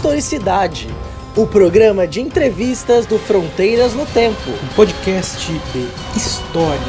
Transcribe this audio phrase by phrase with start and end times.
[0.00, 0.88] Historicidade,
[1.36, 4.48] o programa de entrevistas do Fronteiras no Tempo.
[4.48, 6.80] Um podcast de história.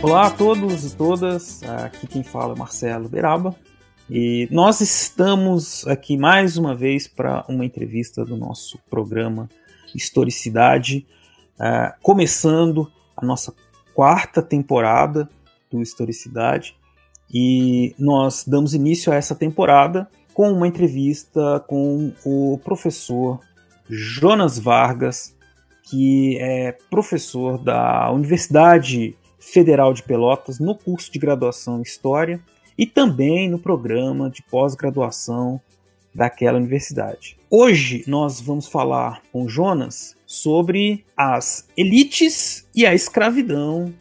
[0.00, 3.56] Olá a todos e todas, aqui quem fala é Marcelo Beraba
[4.08, 9.50] e nós estamos aqui mais uma vez para uma entrevista do nosso programa
[9.92, 11.04] Historicidade,
[11.58, 13.52] uh, começando a nossa
[13.92, 15.28] quarta temporada
[15.72, 16.76] do Historicidade
[17.32, 23.40] e nós damos início a essa temporada com uma entrevista com o professor
[23.88, 25.34] Jonas Vargas,
[25.84, 32.40] que é professor da Universidade Federal de Pelotas no curso de graduação em História
[32.78, 35.60] e também no programa de pós-graduação
[36.14, 37.36] daquela universidade.
[37.50, 43.92] Hoje nós vamos falar com Jonas sobre as elites e a escravidão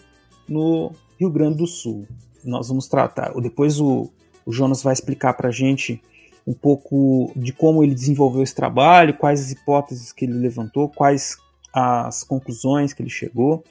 [0.48, 2.08] no Rio Grande do Sul.
[2.44, 4.12] Nós vamos tratar, depois o,
[4.44, 6.02] o Jonas vai explicar para a gente
[6.48, 11.38] um pouco de como ele desenvolveu esse trabalho, quais as hipóteses que ele levantou, quais
[11.72, 13.64] as conclusões que ele chegou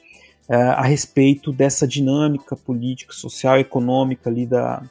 [0.47, 4.81] é, a respeito dessa dinâmica política, social econômica ali da,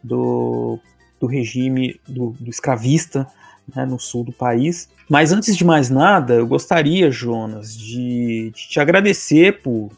[0.00, 0.78] do,
[1.18, 3.26] do regime do, do escravista
[3.74, 4.88] né, no sul do país.
[5.10, 9.90] Mas antes de mais nada, eu gostaria, Jonas, de, de te agradecer por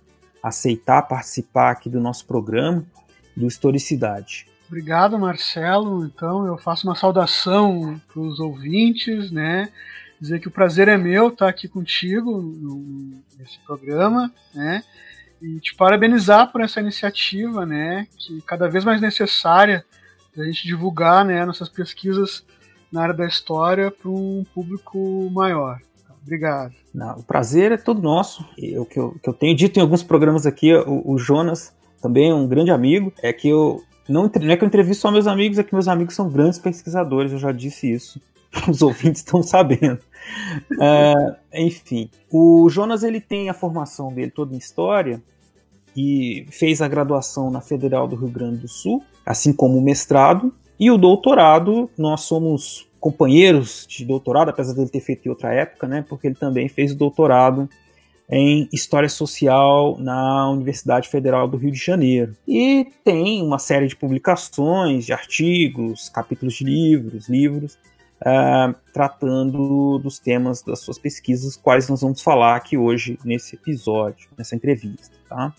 [0.42, 2.84] aceitar participar aqui do nosso programa
[3.36, 4.46] do Historicidade.
[4.66, 6.04] Obrigado, Marcelo.
[6.04, 9.70] Então, eu faço uma saudação para os ouvintes, né?
[10.20, 12.40] Dizer que o prazer é meu estar aqui contigo
[13.38, 14.82] nesse programa, né?
[15.40, 18.08] E te parabenizar por essa iniciativa, né?
[18.16, 19.84] Que cada vez mais necessária
[20.40, 22.44] a gente divulgar, né, nossas pesquisas
[22.92, 25.80] na área da história para um público maior.
[26.26, 26.74] Obrigado.
[26.92, 28.44] Não, o prazer é todo nosso.
[28.76, 32.30] O que eu, que eu tenho dito em alguns programas aqui, o, o Jonas também
[32.30, 35.28] é um grande amigo, é que eu não, não é que eu entrevisto só meus
[35.28, 38.20] amigos, é que meus amigos são grandes pesquisadores, eu já disse isso.
[38.68, 40.00] Os ouvintes estão sabendo.
[40.72, 45.22] Uh, enfim, o Jonas ele tem a formação dele toda em história
[45.96, 50.52] e fez a graduação na Federal do Rio Grande do Sul, assim como o mestrado
[50.78, 51.88] e o doutorado.
[51.96, 56.04] Nós somos companheiros de doutorado, apesar dele ter feito em outra época, né?
[56.08, 57.70] Porque ele também fez o doutorado
[58.28, 62.34] em História Social na Universidade Federal do Rio de Janeiro.
[62.48, 67.74] E tem uma série de publicações, de artigos, capítulos de livros, livros,
[68.22, 74.28] uh, tratando dos temas das suas pesquisas, quais nós vamos falar aqui hoje nesse episódio,
[74.36, 75.14] nessa entrevista.
[75.28, 75.54] Tá?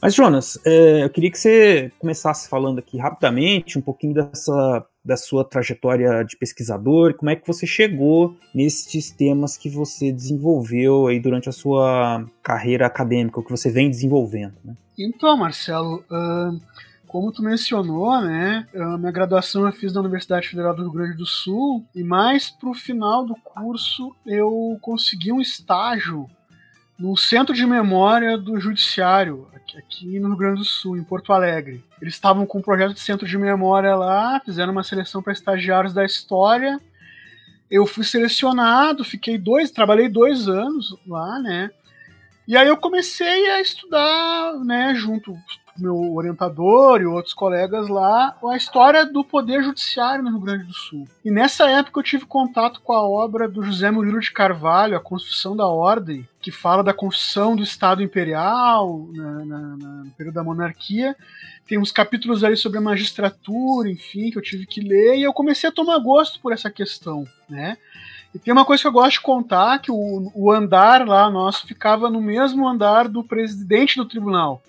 [0.00, 5.16] Mas, Jonas, é, eu queria que você começasse falando aqui rapidamente um pouquinho dessa da
[5.16, 11.18] sua trajetória de pesquisador, como é que você chegou nesses temas que você desenvolveu aí
[11.18, 14.52] durante a sua carreira acadêmica, o que você vem desenvolvendo.
[14.62, 14.76] Né?
[14.98, 16.60] Então, Marcelo, uh,
[17.06, 21.16] como tu mencionou, né, a minha graduação eu fiz na Universidade Federal do Rio Grande
[21.16, 26.28] do Sul e mais para o final do curso eu consegui um estágio
[26.98, 29.46] no Centro de Memória do Judiciário,
[29.78, 31.84] aqui, no Rio Grande do Sul, em Porto Alegre.
[32.02, 35.94] Eles estavam com um projeto de centro de memória lá, fizeram uma seleção para estagiários
[35.94, 36.80] da história.
[37.70, 41.70] Eu fui selecionado, fiquei dois, trabalhei dois anos lá, né?
[42.46, 45.36] E aí eu comecei a estudar, né, junto
[45.78, 50.72] meu orientador e outros colegas lá a história do poder judiciário no Rio Grande do
[50.72, 51.06] Sul.
[51.24, 55.00] E nessa época eu tive contato com a obra do José Murilo de Carvalho, A
[55.00, 60.34] Construção da Ordem, que fala da construção do Estado Imperial na, na, na, no período
[60.34, 61.16] da monarquia.
[61.66, 65.32] Tem uns capítulos ali sobre a magistratura, enfim, que eu tive que ler, e eu
[65.32, 67.76] comecei a tomar gosto por essa questão, né?
[68.34, 71.66] E tem uma coisa que eu gosto de contar, que o, o andar lá nosso
[71.66, 74.62] ficava no mesmo andar do presidente do tribunal.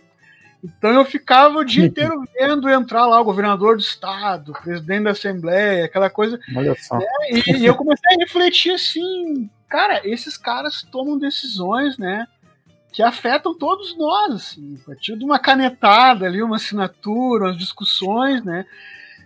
[0.63, 5.03] Então eu ficava o dia inteiro vendo entrar lá o governador do estado, o presidente
[5.03, 6.39] da assembleia, aquela coisa.
[6.55, 6.97] Olha só.
[6.97, 7.05] Né?
[7.29, 12.27] E, e, eu comecei a refletir assim, cara, esses caras tomam decisões, né?
[12.91, 18.43] Que afetam todos nós, assim, a partir de uma canetada ali, uma assinatura, umas discussões,
[18.43, 18.65] né?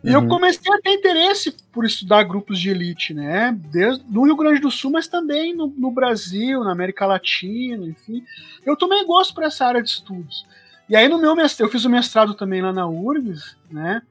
[0.03, 0.23] E uhum.
[0.23, 3.57] eu comecei a ter interesse por estudar grupos de elite, né?
[3.71, 8.21] Desde no Rio Grande do Sul, mas também no, no Brasil, na América Latina, enfim.
[8.65, 10.45] Eu tomei gosto para essa área de estudos.
[10.93, 14.03] E aí no meu mestrado, eu fiz o mestrado também lá na URGS, né?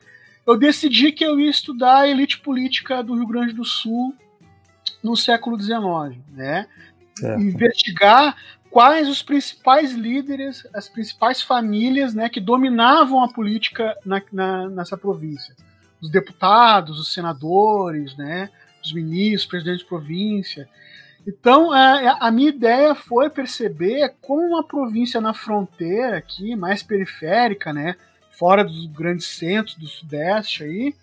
[0.44, 4.12] Eu decidi que eu ia estudar a elite política do Rio Grande do Sul
[5.00, 6.66] no século XIX, né?
[7.38, 8.36] Investigar
[8.68, 14.96] quais os principais líderes, as principais famílias, né, que dominavam a política na, na, nessa
[14.96, 15.54] província.
[16.00, 18.50] Os deputados, os senadores, né,
[18.84, 20.68] os ministros, presidentes de província.
[21.26, 26.56] Então, a, é, é, a, minha ideia foi perceber como uma província na fronteira aqui,
[26.56, 27.96] mais periférica, né,
[28.32, 30.94] fora dos grandes centros do Sudeste aí,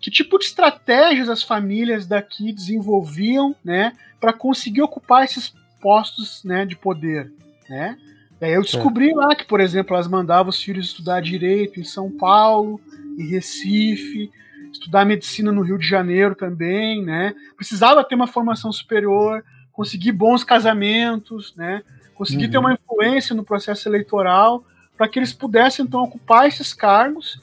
[0.00, 6.64] que tipo de estratégias as famílias daqui desenvolviam, né, para conseguir ocupar esses postos, né,
[6.64, 7.32] de poder,
[7.68, 7.96] né?
[8.40, 9.14] E aí eu descobri é.
[9.14, 12.78] lá que, por exemplo, elas mandavam os filhos estudar direito em São Paulo,
[13.18, 14.30] em Recife,
[14.70, 17.34] estudar medicina no Rio de Janeiro também, né?
[17.56, 19.42] Precisava ter uma formação superior,
[19.76, 21.82] conseguir bons casamentos, né?
[22.14, 22.50] Conseguir uhum.
[22.50, 24.64] ter uma influência no processo eleitoral
[24.96, 27.38] para que eles pudessem então ocupar esses cargos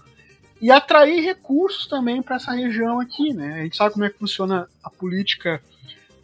[0.60, 3.60] e atrair recursos também para essa região aqui, né?
[3.60, 5.62] A gente sabe como é que funciona a política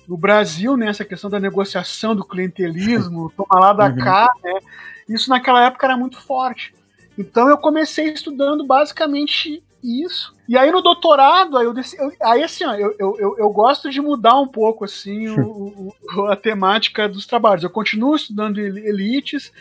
[0.07, 0.87] no Brasil, né?
[0.87, 3.97] Essa questão da negociação, do clientelismo, tomar lá da uhum.
[3.97, 4.59] cá, né?
[5.07, 6.73] Isso naquela época era muito forte.
[7.15, 10.33] Então eu comecei estudando basicamente isso.
[10.47, 14.01] E aí no doutorado, aí, eu, eu aí assim, ó, eu, eu, eu, gosto de
[14.01, 17.63] mudar um pouco assim o, o, a temática dos trabalhos.
[17.63, 19.51] Eu continuo estudando elites,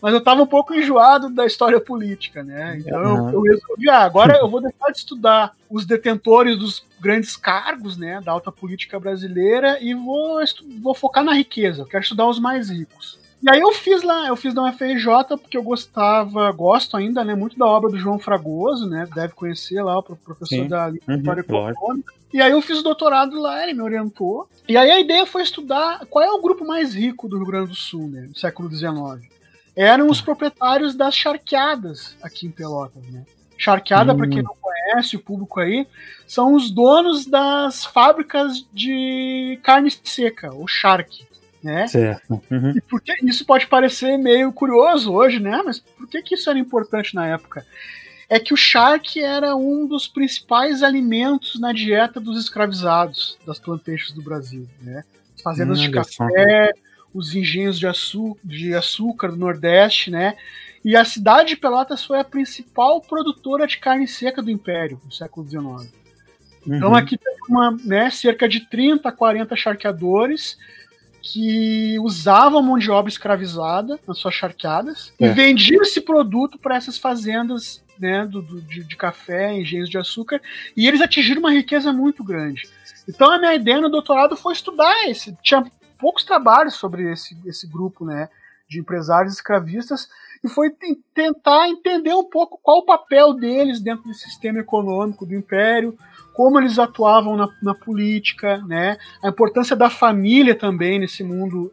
[0.00, 2.76] mas eu estava um pouco enjoado da história política, né?
[2.78, 3.30] Então uhum.
[3.30, 7.96] eu, eu, resolvi, ah, agora eu vou deixar de estudar os detentores dos grandes cargos,
[7.96, 10.40] né, da alta política brasileira e vou,
[10.80, 11.82] vou focar na riqueza.
[11.82, 13.18] Eu quero estudar os mais ricos.
[13.44, 17.34] E aí eu fiz lá, eu fiz na UFRJ porque eu gostava, gosto ainda, né,
[17.34, 20.66] muito da obra do João Fragoso, né, deve conhecer lá, o professor Sim.
[20.66, 22.14] da História uhum, Econômica.
[22.32, 24.48] E aí eu fiz o doutorado lá, ele me orientou.
[24.66, 27.68] E aí a ideia foi estudar qual é o grupo mais rico do Rio Grande
[27.68, 29.34] do Sul, né, no século XIX
[29.76, 33.24] eram os proprietários das charqueadas aqui em Pelotas, né?
[33.58, 34.16] Charqueada, hum.
[34.16, 35.86] para quem não conhece, o público aí,
[36.26, 41.26] são os donos das fábricas de carne seca, o charque.
[41.64, 41.86] Né?
[41.86, 42.42] Certo.
[42.50, 42.74] Uhum.
[43.22, 45.62] E isso pode parecer meio curioso hoje, né?
[45.64, 47.64] Mas por que, que isso era importante na época?
[48.28, 54.12] É que o charque era um dos principais alimentos na dieta dos escravizados das plantations
[54.12, 55.04] do Brasil, né?
[55.42, 56.72] Fazendas hum, de café,
[57.14, 57.86] os engenhos de,
[58.44, 60.36] de açúcar do Nordeste, né?
[60.84, 65.10] E a cidade de Pelotas foi a principal produtora de carne seca do Império no
[65.10, 65.90] século XIX.
[66.66, 66.94] Então, uhum.
[66.94, 70.58] Aqui tem uma, né, cerca de 30 a 40 charqueadores
[71.24, 75.26] que usavam mão de obra escravizada nas suas charqueadas é.
[75.26, 79.96] e vendiam esse produto para essas fazendas né, do, do de, de, café, engenhos de
[79.96, 80.42] açúcar,
[80.76, 82.68] e eles atingiram uma riqueza muito grande.
[83.08, 85.34] Então a minha ideia no doutorado foi estudar esse.
[85.42, 85.64] Tinha
[85.98, 88.28] poucos trabalhos sobre esse, esse grupo né,
[88.68, 90.08] de empresários escravistas
[90.44, 90.70] e foi
[91.14, 95.96] tentar entender um pouco qual o papel deles dentro do sistema econômico do império,
[96.34, 101.72] como eles atuavam na, na política, né, a importância da família também nesse mundo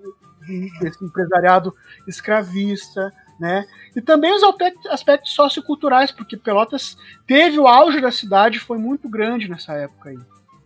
[0.79, 1.73] desse empresariado
[2.07, 3.65] escravista, né?
[3.95, 4.43] E também os
[4.89, 10.19] aspectos socioculturais, porque Pelotas teve o auge da cidade, foi muito grande nessa época aí.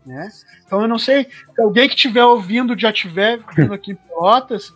[0.06, 0.30] Né?
[0.66, 4.72] Então eu não sei, se alguém que estiver ouvindo já estiver vindo aqui em Pelotas,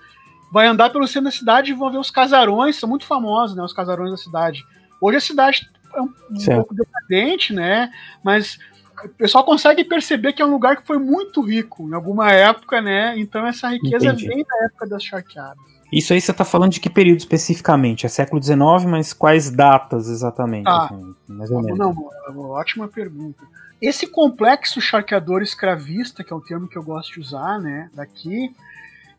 [0.51, 3.63] vai andar pelo centro da cidade e vão ver os casarões, são muito famosos, né,
[3.63, 4.63] os casarões da cidade.
[4.99, 7.91] Hoje a cidade é um, um pouco decadente, né,
[8.23, 8.57] mas
[9.05, 12.81] o pessoal consegue perceber que é um lugar que foi muito rico em alguma época,
[12.81, 14.27] né, então essa riqueza Entendi.
[14.27, 15.57] vem da época das charqueadas.
[15.91, 18.05] Isso aí você está falando de que período especificamente?
[18.05, 20.67] É século XIX, mas quais datas exatamente?
[20.67, 21.79] Ah, assim, mais ou menos.
[21.79, 21.93] Não,
[22.27, 23.43] não, ótima pergunta.
[23.81, 28.53] Esse complexo charqueador escravista, que é o termo que eu gosto de usar, né, daqui,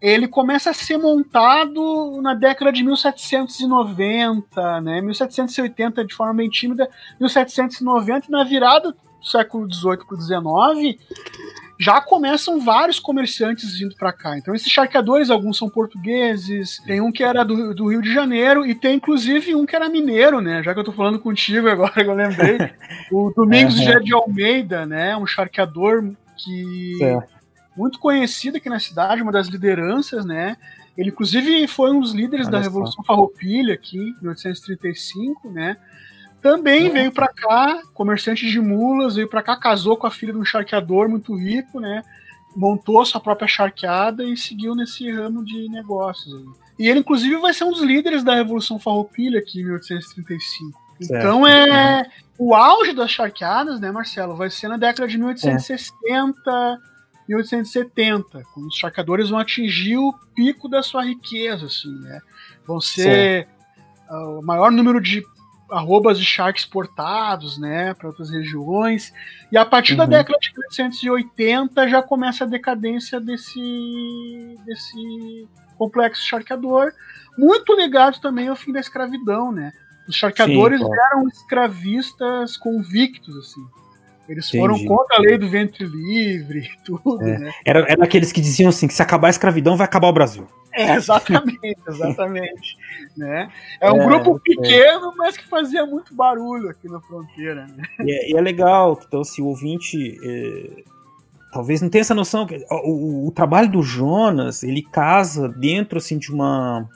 [0.00, 6.89] ele começa a ser montado na década de 1790, né, 1780 de forma bem tímida,
[7.19, 10.98] 1790 na virada século XVIII para XIX,
[11.81, 14.36] já começam vários comerciantes vindo para cá.
[14.36, 18.67] Então, esses charqueadores, alguns são portugueses, tem um que era do, do, Rio de Janeiro
[18.67, 20.62] e tem inclusive um que era mineiro, né?
[20.62, 22.58] Já que eu tô falando contigo agora que eu lembrei.
[23.10, 24.00] o Domingos uhum.
[24.00, 25.17] de Almeida, né?
[25.17, 27.03] Um charqueador que.
[27.03, 27.41] É.
[27.74, 30.56] Muito conhecido aqui na cidade, uma das lideranças, né?
[30.98, 35.79] Ele, inclusive, foi um dos líderes Olha da Revolução Farroupilha aqui, em 1835, né?
[36.41, 36.93] Também uhum.
[36.93, 40.44] veio para cá, comerciante de mulas, veio para cá, casou com a filha de um
[40.44, 42.03] charqueador muito rico, né?
[42.56, 46.43] Montou sua própria charqueada e seguiu nesse ramo de negócios.
[46.79, 50.81] E ele, inclusive, vai ser um dos líderes da Revolução Farroupilha aqui em 1835.
[51.01, 51.20] Certo.
[51.20, 52.06] Então é
[52.39, 54.35] o auge das charqueadas, né, Marcelo?
[54.35, 56.77] Vai ser na década de 1860, é.
[57.29, 62.19] 1870, quando os charqueadores vão atingir o pico da sua riqueza, assim, né?
[62.67, 63.47] Vão ser
[64.11, 65.23] uh, o maior número de
[65.70, 69.12] arrobas de sharks exportados, né, para outras regiões.
[69.50, 69.98] E a partir uhum.
[69.98, 76.93] da década de 1880 já começa a decadência desse desse complexo charqueador,
[77.39, 79.72] muito ligado também ao fim da escravidão, né?
[80.06, 83.65] Os charqueadores Sim, eram escravistas convictos, assim.
[84.31, 84.87] Eles foram Entendi.
[84.87, 87.37] contra a lei do ventre livre e tudo, é.
[87.37, 87.53] né?
[87.67, 90.46] Era, era aqueles que diziam assim, que se acabar a escravidão, vai acabar o Brasil.
[90.72, 92.77] É, exatamente, exatamente.
[93.19, 93.51] né?
[93.81, 94.41] É um é, grupo é.
[94.55, 97.67] pequeno, mas que fazia muito barulho aqui na fronteira.
[97.67, 97.82] Né?
[98.05, 100.84] E, é, e é legal, então, se o ouvinte é,
[101.53, 106.19] talvez não tenha essa noção, o, o, o, trabalho do Jonas, ele casa dentro assim,
[106.19, 106.89] de, uma,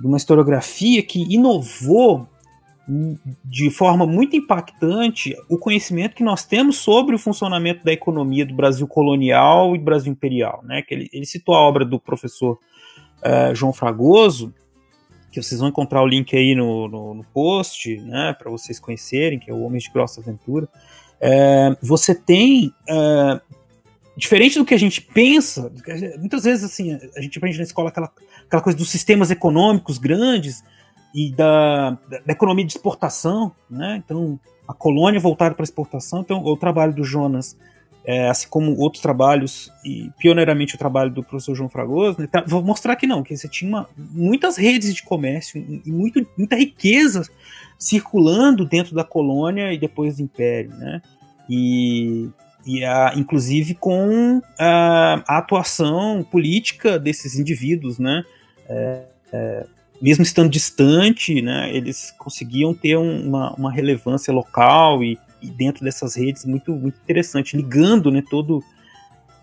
[0.00, 2.26] de uma historiografia que inovou
[3.44, 8.54] de forma muito impactante o conhecimento que nós temos sobre o funcionamento da economia do
[8.54, 10.62] Brasil colonial e do Brasil imperial.
[10.64, 10.82] Né?
[10.82, 12.58] Que ele, ele citou a obra do professor
[13.22, 14.54] uh, João Fragoso,
[15.32, 19.38] que vocês vão encontrar o link aí no, no, no post, né, para vocês conhecerem,
[19.38, 20.66] que é o Homem de Grossa Aventura.
[21.16, 23.40] Uh, você tem, uh,
[24.16, 25.70] diferente do que a gente pensa,
[26.18, 28.10] muitas vezes assim, a gente aprende na escola aquela,
[28.46, 30.64] aquela coisa dos sistemas econômicos grandes,
[31.14, 34.02] e da, da, economia de exportação, né?
[34.04, 36.20] Então, a colônia voltada para exportação.
[36.20, 37.56] Então, o trabalho do Jonas,
[38.04, 42.26] é, assim como outros trabalhos, e pioneiramente o trabalho do professor João Fragoso, né?
[42.26, 46.26] Tá, vou mostrar que não, que você tinha uma, muitas redes de comércio e muito,
[46.36, 47.22] muita riqueza
[47.78, 51.00] circulando dentro da colônia e depois do império, né?
[51.48, 52.28] E,
[52.66, 58.24] e a, inclusive com a, a, atuação política desses indivíduos, né?
[58.68, 59.66] É, é,
[60.00, 65.84] mesmo estando distante, né, eles conseguiam ter um, uma, uma, relevância local e, e, dentro
[65.84, 68.62] dessas redes muito, muito interessante, ligando né, todo,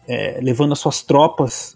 [0.07, 1.75] é, levando as suas tropas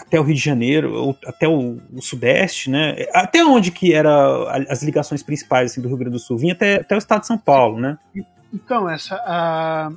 [0.00, 4.64] até o Rio de Janeiro, ou até o, o, Sudeste, né, até onde que era
[4.68, 7.26] as ligações principais assim, do Rio Grande do Sul, vinha até, até o estado de
[7.26, 7.98] São Paulo, né?
[8.52, 9.90] Então, essa, a,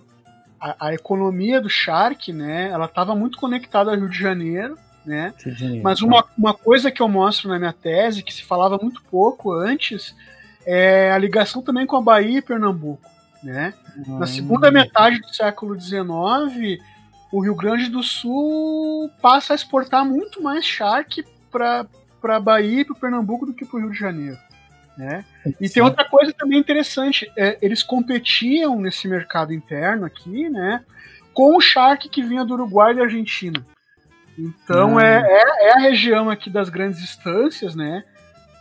[0.59, 5.33] a, a economia do Shark, né, ela estava muito conectada ao Rio de Janeiro, né?
[5.81, 9.53] Mas uma, uma coisa que eu mostro na minha tese, que se falava muito pouco
[9.53, 10.13] antes,
[10.65, 13.09] é a ligação também com a Bahia e Pernambuco,
[13.41, 13.73] né?
[14.05, 14.25] Na hum.
[14.27, 16.79] segunda metade do século XIX,
[17.31, 21.85] o Rio Grande do Sul passa a exportar muito mais charque para
[22.19, 24.37] para Bahia e para Pernambuco do que para o Rio de Janeiro.
[24.97, 25.23] Né?
[25.61, 30.83] E tem outra coisa também interessante, é, eles competiam nesse mercado interno aqui, né,
[31.31, 33.63] com o charque que vinha do Uruguai e da Argentina.
[34.37, 34.99] Então hum.
[34.99, 38.03] é, é, é, a região aqui das grandes estâncias, né?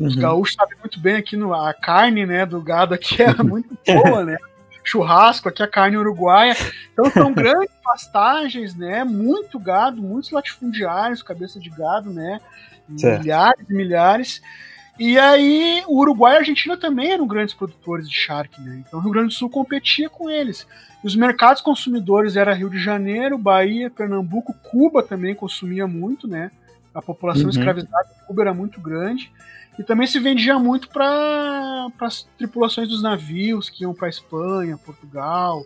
[0.01, 0.23] Os uhum.
[0.23, 4.25] gaúchos sabem muito bem aqui no, a carne né, do gado aqui é muito boa,
[4.25, 4.37] né?
[4.85, 6.55] Churrasco, aqui a carne uruguaia.
[6.93, 9.05] Então são grandes pastagens, né?
[9.05, 12.41] Muito gado, muitos latifundiários, cabeça de gado, né?
[12.97, 13.23] Certo.
[13.23, 14.43] Milhares e milhares.
[14.99, 18.83] E aí, o Uruguai e a Argentina também eram grandes produtores de charque, né?
[18.87, 20.67] Então o Rio Grande do Sul competia com eles.
[21.05, 26.51] Os mercados consumidores era Rio de Janeiro, Bahia, Pernambuco, Cuba também consumia muito, né?
[26.95, 27.51] A população uhum.
[27.51, 29.31] escravizada em Cuba era muito grande.
[29.79, 35.63] E também se vendia muito para as tripulações dos navios que iam para Espanha, Portugal,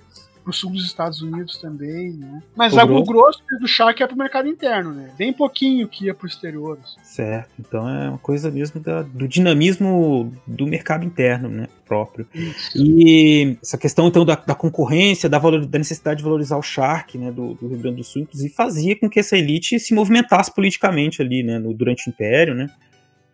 [0.50, 2.42] pro sul dos Estados Unidos também, né?
[2.56, 5.10] Mas o, grosso, grosso do charque é pro mercado interno, né?
[5.16, 6.78] Bem pouquinho que ia pro exterior.
[6.82, 6.98] Assim.
[7.02, 11.68] Certo, então é uma coisa mesmo da, do dinamismo do mercado interno, né?
[11.86, 12.26] Próprio.
[12.34, 12.72] Isso.
[12.76, 17.16] E essa questão então da, da concorrência, da, valor, da, necessidade de valorizar o charque,
[17.16, 17.30] né?
[17.30, 21.22] Do, do, Rio Grande do Sul, inclusive fazia com que essa elite se movimentasse politicamente
[21.22, 21.58] ali, né?
[21.58, 22.68] No, durante o Império, né?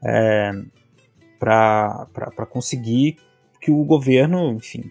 [0.04, 0.52] É,
[1.38, 3.16] para conseguir
[3.61, 4.90] que o governo, enfim,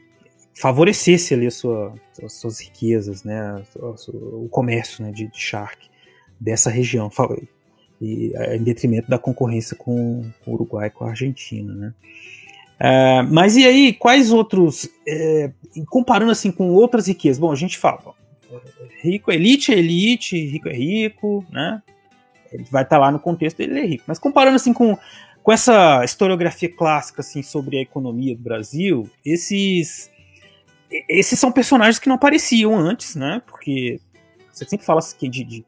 [0.56, 1.94] favorecesse ali sua,
[2.24, 3.62] as suas riquezas, né,
[4.08, 5.90] o comércio né, de, de Shark
[6.40, 7.12] dessa região,
[8.02, 11.94] e, em detrimento da concorrência com, o Uruguai e com a Argentina, né.
[12.78, 15.50] Uh, mas e aí, quais outros, é,
[15.90, 17.40] comparando assim com outras riquezas?
[17.40, 18.14] Bom, a gente fala,
[19.02, 21.82] rico, elite é elite, rico é rico, né?
[22.52, 24.04] Ele vai estar tá lá no contexto, ele é rico.
[24.08, 24.98] Mas comparando assim com,
[25.42, 30.12] com essa historiografia clássica assim sobre a economia do Brasil, esses
[31.10, 33.42] esses são personagens que não apareciam antes, né?
[33.46, 34.00] Porque
[34.52, 35.66] você sempre fala assim, de, de,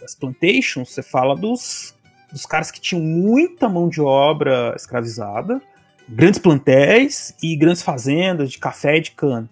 [0.00, 1.94] das plantations, você fala dos,
[2.32, 5.60] dos caras que tinham muita mão de obra escravizada,
[6.08, 9.48] grandes plantéis e grandes fazendas de café e de cana.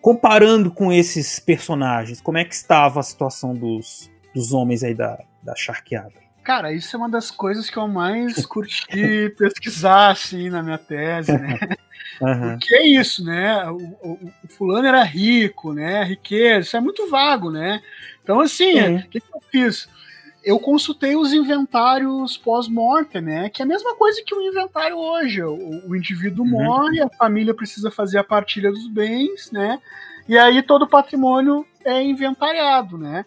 [0.00, 5.18] Comparando com esses personagens, como é que estava a situação dos, dos homens aí da,
[5.42, 6.25] da charqueada?
[6.46, 11.32] Cara, isso é uma das coisas que eu mais curti pesquisar, assim, na minha tese,
[11.32, 11.58] né?
[12.18, 12.58] Uhum.
[12.58, 13.68] Porque é isso, né?
[13.68, 16.02] O, o, o, fulano era rico, né?
[16.02, 17.82] Riqueza, isso é muito vago, né?
[18.22, 19.86] Então, assim, o que, que eu fiz?
[20.42, 23.50] eu consultei os inventários pós-morte, né?
[23.50, 25.42] Que é a mesma coisa que o inventário hoje.
[25.42, 26.52] O, o indivíduo uhum.
[26.52, 29.78] morre, a família precisa fazer a partilha dos bens, né?
[30.26, 33.26] E aí todo o patrimônio é inventariado, né?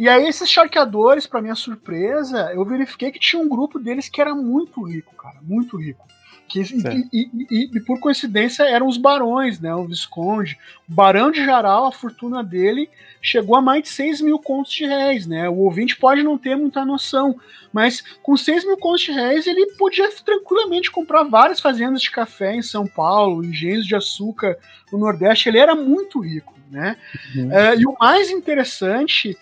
[0.00, 4.18] E aí esses charqueadores, para minha surpresa, eu verifiquei que tinha um grupo deles que
[4.18, 6.08] era muito rico, cara, muito rico
[6.48, 9.74] Que, e, e, e, e, por coincidência eram os barões, né?
[9.74, 10.56] O Visconde.
[10.88, 12.88] O Barão de Jaral, a fortuna dele
[13.20, 15.50] chegou a mais de 6 mil contos de réis, né?
[15.50, 17.38] O ouvinte pode não ter muita noção,
[17.70, 22.54] mas com 6 mil contos de réis ele podia tranquilamente comprar várias fazendas de café
[22.54, 24.56] em São Paulo, engenhos de açúcar
[24.90, 25.50] no Nordeste.
[25.50, 26.96] Ele era muito rico, né?
[27.36, 27.48] Uhum.
[27.48, 29.36] Uh, e o mais interessante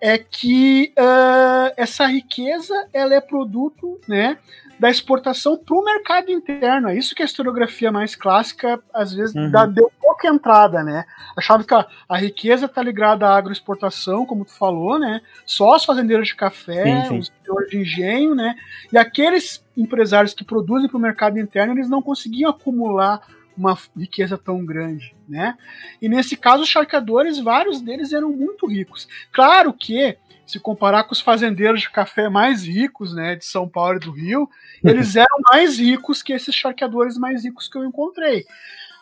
[0.00, 4.38] é que uh, essa riqueza ela é produto, né?
[4.78, 6.88] da exportação para o mercado interno.
[6.88, 9.50] É isso que a historiografia mais clássica, às vezes, uhum.
[9.50, 11.04] dá, deu pouca entrada, né?
[11.36, 15.20] Achava que a, a riqueza está ligada à agroexportação, como tu falou, né?
[15.44, 17.18] Só os fazendeiros de café, sim, sim.
[17.18, 18.54] os senhores de engenho, né?
[18.92, 23.20] E aqueles empresários que produzem para o mercado interno, eles não conseguiam acumular
[23.56, 25.56] uma riqueza tão grande, né?
[26.00, 29.08] E nesse caso, os charqueadores, vários deles eram muito ricos.
[29.32, 33.96] Claro que se comparar com os fazendeiros de café mais ricos, né, de São Paulo
[33.96, 34.48] e do Rio,
[34.84, 38.44] eles eram mais ricos que esses charqueadores mais ricos que eu encontrei.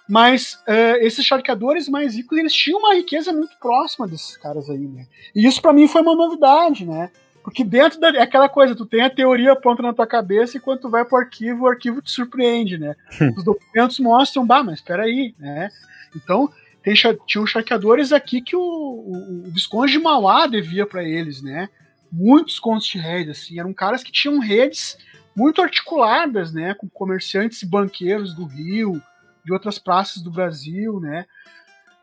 [0.08, 4.86] Mas uh, esses charqueadores mais ricos, eles tinham uma riqueza muito próxima desses caras aí,
[4.86, 5.06] né?
[5.34, 7.10] E isso para mim foi uma novidade, né?
[7.44, 10.60] Porque dentro da, é aquela coisa, tu tem a teoria pronta na tua cabeça e
[10.60, 12.96] quando tu vai pro arquivo, o arquivo te surpreende, né?
[13.36, 15.68] Os documentos mostram, bah, mas peraí, né?
[16.16, 16.50] Então,
[16.82, 16.94] tem,
[17.26, 21.68] tinham charqueadores aqui que o, o, o Visconde de Mauá devia para eles, né?
[22.10, 24.96] Muitos contos de réis, assim, eram caras que tinham redes
[25.36, 29.02] muito articuladas, né, com comerciantes e banqueiros do Rio,
[29.44, 31.26] de outras praças do Brasil, né?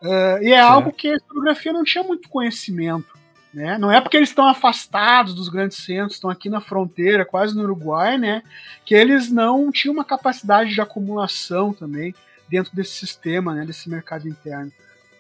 [0.01, 3.20] Uh, e é, é algo que a historiografia não tinha muito conhecimento.
[3.53, 3.77] Né?
[3.77, 7.63] Não é porque eles estão afastados dos grandes centros, estão aqui na fronteira, quase no
[7.63, 8.43] Uruguai, né?
[8.86, 12.13] que eles não tinham uma capacidade de acumulação também
[12.51, 14.72] dentro desse sistema, né, desse mercado interno.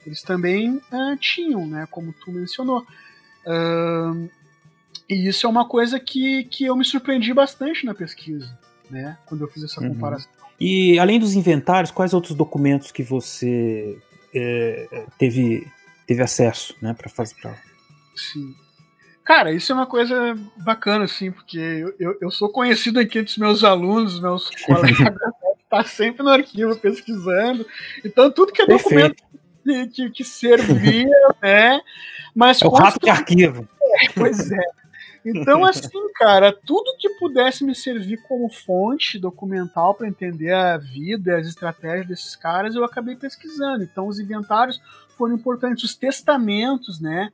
[0.05, 2.85] Eles também uh, tinham, né, como tu mencionou.
[3.45, 4.29] Uh,
[5.09, 8.59] e isso é uma coisa que, que eu me surpreendi bastante na pesquisa,
[8.89, 9.93] né, quando eu fiz essa uhum.
[9.93, 10.29] comparação.
[10.59, 13.97] E além dos inventários, quais outros documentos que você
[14.35, 15.65] é, teve,
[16.05, 17.35] teve acesso, né, para fazer?
[17.41, 17.55] Pra...
[18.21, 18.55] Sim.
[19.23, 23.31] Cara, isso é uma coisa bacana, assim, porque eu, eu, eu sou conhecido aqui entre
[23.31, 25.15] os meus alunos, meus colegas,
[25.69, 27.65] tá sempre no arquivo pesquisando.
[28.03, 29.15] Então, tudo que é Perfeito.
[29.15, 29.23] documento
[29.63, 31.07] que, que, que, servia,
[31.41, 31.79] né?
[32.35, 33.67] Mas é o rato de arquivo.
[33.93, 34.63] É, pois é.
[35.25, 41.37] Então, assim, cara, tudo que pudesse me servir como fonte documental para entender a vida,
[41.37, 43.83] as estratégias desses caras, eu acabei pesquisando.
[43.83, 44.79] Então, os inventários
[45.17, 47.29] foram importantes, os testamentos, né?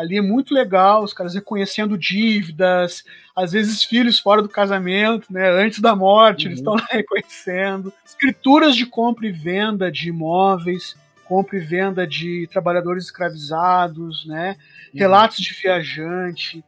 [0.00, 3.04] Ali é muito legal, os caras reconhecendo dívidas,
[3.36, 6.48] às vezes filhos fora do casamento, né, antes da morte, uhum.
[6.48, 7.92] eles estão lá reconhecendo.
[8.04, 14.56] Escrituras de compra e venda de imóveis, compra e venda de trabalhadores escravizados, né,
[14.92, 14.98] uhum.
[14.98, 16.64] relatos de viajante,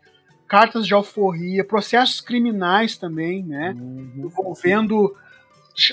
[0.47, 4.13] cartas de alforria, processos criminais também, né, uhum.
[4.27, 5.17] envolvendo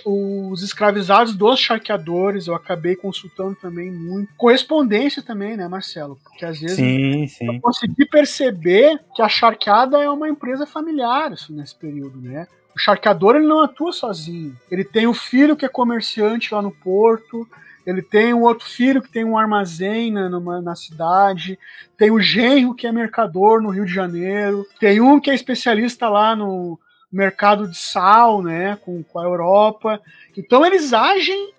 [0.06, 4.34] os escravizados dos charqueadores, eu acabei consultando também muito.
[4.36, 6.18] Correspondência também, né, Marcelo?
[6.24, 7.48] Porque às vezes sim, sim.
[7.48, 12.48] eu consegui perceber que a charqueada é uma empresa familiar assim, nesse período, né?
[12.76, 14.56] O charqueador ele não atua sozinho.
[14.70, 17.48] Ele tem o filho que é comerciante lá no porto,
[17.86, 21.58] ele tem um outro filho que tem um armazém na, numa, na cidade,
[21.98, 26.08] tem o genro que é mercador no Rio de Janeiro, tem um que é especialista
[26.08, 26.80] lá no,
[27.12, 30.00] mercado de sal, né, com, com a Europa.
[30.38, 31.54] Então eles agem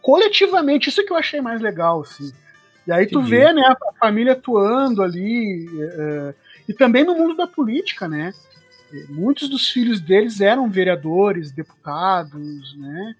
[0.00, 2.32] coletivamente, isso que eu achei mais legal, assim.
[2.86, 3.30] E aí tu Entendi.
[3.30, 6.34] vê, né, a família atuando ali, é,
[6.68, 8.32] e também no mundo da política, né,
[9.10, 13.14] muitos dos filhos deles eram vereadores, deputados, né,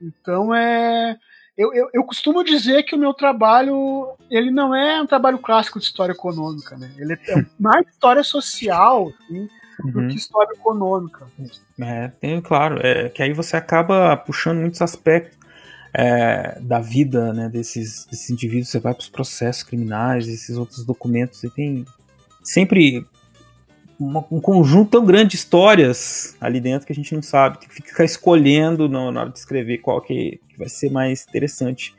[0.00, 1.18] então é...
[1.56, 5.80] Eu, eu, eu, costumo dizer que o meu trabalho ele não é um trabalho clássico
[5.80, 6.88] de história econômica, né?
[6.96, 7.18] Ele é
[7.58, 9.50] mais história social, assim,
[9.84, 9.90] uhum.
[9.90, 11.26] do que história econômica.
[11.80, 15.38] É, tem, claro, é, que aí você acaba puxando muitos aspectos
[15.92, 20.84] é, da vida né, desses, desses indivíduos, você vai para os processos criminais, esses outros
[20.84, 21.84] documentos, e tem
[22.42, 23.06] sempre
[23.98, 27.68] uma, um conjunto tão grande de histórias ali dentro que a gente não sabe, tem
[27.68, 31.94] que ficar escolhendo na hora de escrever qual que, que vai ser mais interessante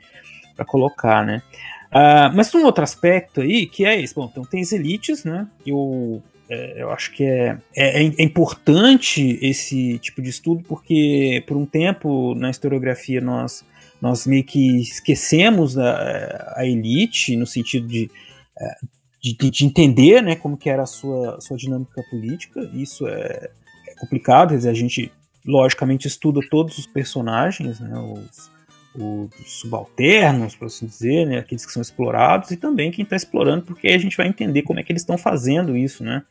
[0.56, 1.42] para colocar, né?
[1.90, 4.14] Uh, mas tem um outro aspecto aí que é esse.
[4.14, 5.48] Bom, então tem as elites, né?
[5.66, 11.44] E o é, eu acho que é, é, é, importante esse tipo de estudo, porque
[11.46, 13.64] por um tempo na historiografia nós,
[14.02, 18.10] nós meio que esquecemos a, a elite, no sentido de,
[18.58, 18.74] é,
[19.22, 22.68] de, de, entender né, como que era a sua, sua dinâmica política.
[22.74, 23.50] Isso é,
[23.88, 25.12] é complicado, quer dizer, a gente
[25.46, 28.50] logicamente estuda todos os personagens, né, os,
[28.94, 33.62] os subalternos, por assim dizer, né, aqueles que são explorados, e também quem está explorando,
[33.62, 36.22] porque aí a gente vai entender como é que eles estão fazendo isso, né.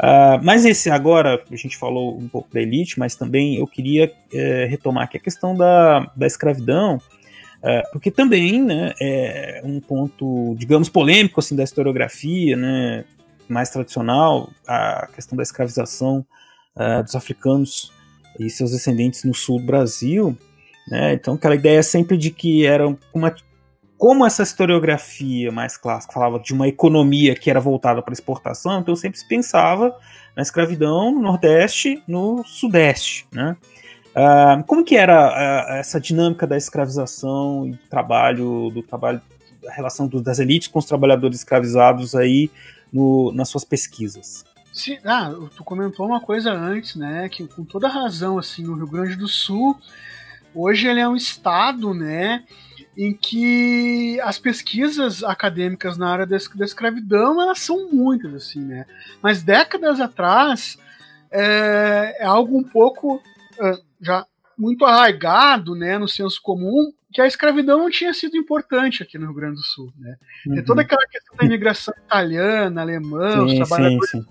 [0.00, 4.12] Uh, mas esse agora, a gente falou um pouco da elite, mas também eu queria
[4.32, 7.00] é, retomar aqui a questão da, da escravidão,
[7.62, 13.04] é, porque também né, é um ponto, digamos, polêmico assim, da historiografia, né,
[13.48, 16.24] mais tradicional, a questão da escravização
[16.76, 17.92] uh, dos africanos
[18.38, 20.38] e seus descendentes no sul do Brasil.
[20.90, 23.34] Né, então, aquela ideia sempre de que era uma.
[23.96, 28.96] Como essa historiografia mais clássica falava de uma economia que era voltada para exportação, então
[28.96, 29.94] sempre se pensava
[30.34, 33.56] na escravidão no Nordeste, no Sudeste, né?
[34.10, 39.20] Uh, como que era uh, essa dinâmica da escravização e do trabalho, do trabalho,
[39.68, 42.50] a relação do, das elites com os trabalhadores escravizados aí
[42.92, 44.44] no, nas suas pesquisas?
[45.04, 49.14] Ah, tu comentou uma coisa antes, né, que com toda razão, assim, o Rio Grande
[49.16, 49.76] do Sul,
[50.54, 52.44] hoje ele é um estado, né,
[52.96, 58.86] em que as pesquisas acadêmicas na área da, escravidão, elas são muitas, assim, né,
[59.22, 60.78] mas décadas atrás,
[61.30, 63.22] é, é algo um pouco
[64.00, 69.18] já muito arraigado né, no senso comum que a escravidão não tinha sido importante aqui
[69.18, 69.92] no Rio Grande do Sul.
[69.98, 70.16] Né?
[70.46, 70.64] Uhum.
[70.64, 74.28] toda aquela questão da imigração italiana, alemã, sim, os trabalhadores sim, sim.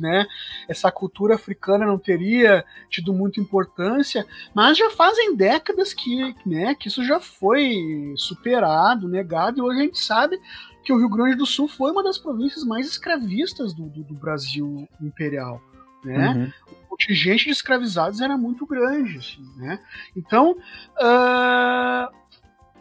[0.00, 0.26] Né?
[0.68, 6.88] essa cultura africana não teria tido muita importância, mas já fazem décadas que, né, que
[6.88, 10.40] isso já foi superado, negado, e hoje a gente sabe
[10.84, 14.14] que o Rio Grande do Sul foi uma das províncias mais escravistas do, do, do
[14.14, 15.60] Brasil imperial.
[16.04, 16.28] Né?
[16.28, 19.78] Uhum contingente de escravizados era muito grande, assim, né?
[20.16, 20.56] Então,
[20.98, 22.12] uh,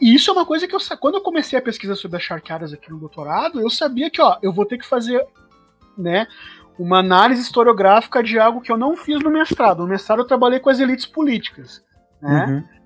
[0.01, 2.89] isso é uma coisa que eu quando eu comecei a pesquisa sobre as charqueadas aqui
[2.89, 5.23] no doutorado, eu sabia que, ó, eu vou ter que fazer,
[5.95, 6.27] né,
[6.77, 9.79] uma análise historiográfica de algo que eu não fiz no mestrado.
[9.79, 11.83] No mestrado eu trabalhei com as elites políticas,
[12.21, 12.45] né?
[12.45, 12.77] Uhum.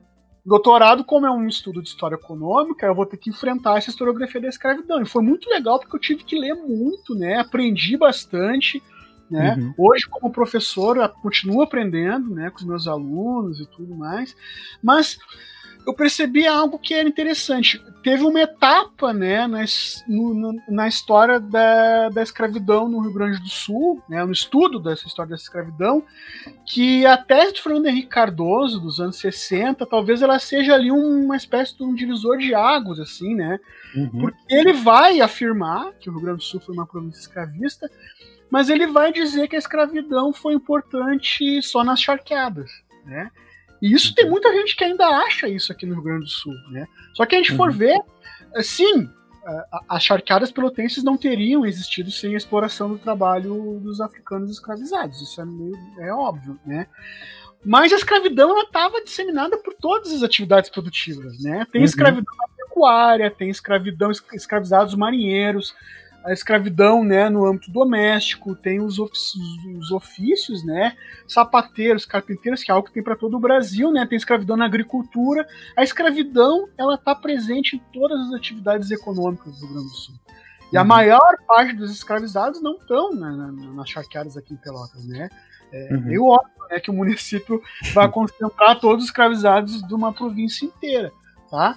[0.44, 4.42] Doutorado, como é um estudo de história econômica, eu vou ter que enfrentar essa historiografia
[4.42, 5.00] da escravidão.
[5.00, 7.38] E foi muito legal porque eu tive que ler muito, né?
[7.38, 8.82] Aprendi bastante.
[9.30, 9.56] Né?
[9.56, 9.74] Uhum.
[9.78, 14.36] Hoje, como professor, eu continuo aprendendo né, com os meus alunos e tudo mais,
[14.84, 15.18] mas
[15.86, 17.84] eu percebi algo que era interessante.
[18.04, 19.64] Teve uma etapa né, na,
[20.08, 25.08] no, na história da, da escravidão no Rio Grande do Sul, né, no estudo dessa
[25.08, 26.04] história da escravidão,
[26.66, 31.36] que a tese de Fernando Henrique Cardoso, dos anos 60, talvez ela seja ali uma
[31.36, 33.60] espécie de um divisor de águas, assim, né?
[33.96, 34.22] Uhum.
[34.22, 37.90] Porque ele vai afirmar que o Rio Grande do Sul foi uma província escravista,
[38.50, 42.72] mas ele vai dizer que a escravidão foi importante só nas charqueadas,
[43.06, 43.32] né?
[43.82, 46.54] E isso tem muita gente que ainda acha isso aqui no Rio Grande do Sul,
[46.70, 46.88] né?
[47.16, 47.58] Só que a gente uhum.
[47.58, 48.00] for ver,
[48.62, 49.10] sim,
[49.90, 55.42] as charqueadas pelotenses não teriam existido sem a exploração do trabalho dos africanos escravizados, isso
[55.42, 56.88] é, meio, é óbvio, né?
[57.64, 61.66] Mas a escravidão estava disseminada por todas as atividades produtivas, né?
[61.72, 61.86] Tem uhum.
[61.86, 65.76] escravidão na pecuária, tem escravidão escravizados marinheiros,
[66.24, 70.96] a escravidão né, no âmbito doméstico, tem os ofícios, os ofícios, né,
[71.28, 74.66] sapateiros, carpinteiros, que é algo que tem para todo o Brasil, né, tem escravidão na
[74.66, 75.48] agricultura.
[75.76, 80.16] A escravidão ela está presente em todas as atividades econômicas do Rio Grande do Sul.
[80.72, 80.88] E a uhum.
[80.88, 85.28] maior parte dos escravizados não estão nas charqueadas aqui em Pelotas, né?
[85.74, 86.02] É uhum.
[86.02, 87.62] meio óbvio né, que o município
[87.94, 91.12] vai concentrar todos os escravizados de uma província inteira,
[91.50, 91.76] tá?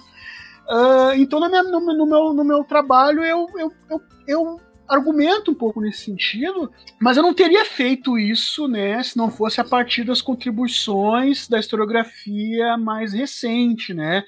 [0.67, 5.55] Uh, então, no, minha, no, meu, no meu trabalho, eu, eu, eu, eu argumento um
[5.55, 10.03] pouco nesse sentido, mas eu não teria feito isso, né, se não fosse a partir
[10.03, 14.23] das contribuições da historiografia mais recente, né?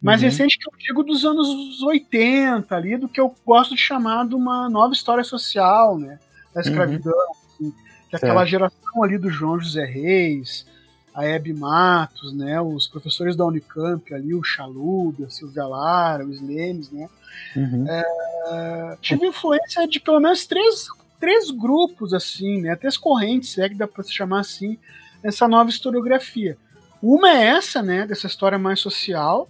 [0.00, 0.28] Mais uhum.
[0.28, 4.34] recente que eu digo dos anos 80 ali, do que eu gosto de chamar de
[4.34, 6.18] uma nova história social, né?
[6.52, 7.70] Da escravidão, uhum.
[7.70, 7.74] assim,
[8.10, 10.66] que é geração ali do João José Reis,
[11.14, 16.40] a Hebe Matos, né, os professores da Unicamp ali, o Chaluda, a Silvia Lara, os
[16.40, 17.08] Lemes, né,
[17.54, 17.86] uhum.
[17.88, 20.86] é, tive influência de pelo menos três,
[21.20, 24.78] três grupos, assim, né, três correntes, é que dá para se chamar assim,
[25.22, 26.56] essa nova historiografia.
[27.02, 29.48] Uma é essa, né, dessa história mais social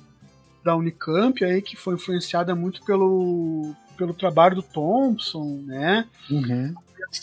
[0.64, 6.74] da Unicamp, aí, que foi influenciada muito pelo, pelo trabalho do Thompson, né, uhum.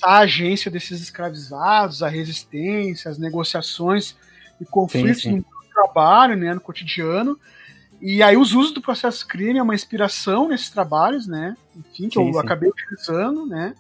[0.02, 4.15] a agência desses escravizados, a resistência, as negociações
[4.60, 5.38] e conflitos sim, sim.
[5.38, 7.39] no trabalho, né, no cotidiano.
[8.02, 11.56] E aí os usos do processo crime é uma inspiração nesses trabalhos, né?
[11.76, 13.76] Enfim, que sim, eu acabei utilizando, né?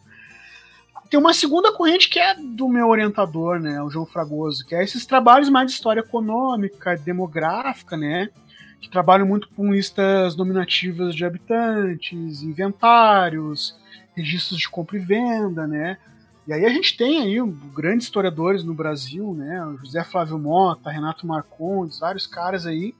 [1.09, 4.83] Tem uma segunda corrente que é do meu orientador, né, o João Fragoso, que é
[4.83, 8.29] esses trabalhos mais de história econômica, demográfica, né?
[8.79, 13.75] Que trabalham muito com listas nominativas de habitantes, inventários,
[14.15, 15.97] registros de compra e venda, né?
[16.49, 17.37] E aí a gente tem aí
[17.75, 19.63] grandes historiadores no Brasil, né?
[19.83, 22.95] José Flávio Mota, Renato Marcondes, vários caras aí.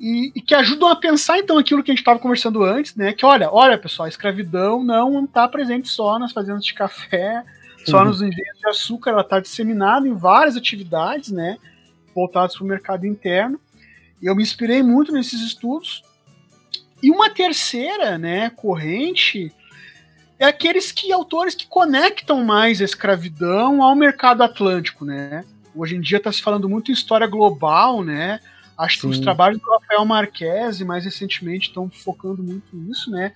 [0.00, 3.12] e, e, que ajudam a pensar então aquilo que a gente estava conversando antes, né?
[3.12, 7.44] Que olha, olha pessoal, a escravidão não está presente só nas fazendas de café,
[7.84, 8.06] só uhum.
[8.06, 11.58] nos engenhos de açúcar, ela está disseminada em várias atividades, né?
[12.14, 13.60] Voltadas para o mercado interno.
[14.22, 16.02] E eu me inspirei muito nesses estudos.
[17.02, 19.52] E uma terceira, né, corrente
[20.38, 25.44] é aqueles que autores que conectam mais a escravidão ao mercado atlântico, né?
[25.74, 28.40] Hoje em dia está se falando muito em história global, né?
[28.76, 29.00] Acho Sim.
[29.00, 33.32] que os trabalhos do Rafael Marques, mais recentemente, estão focando muito nisso, né?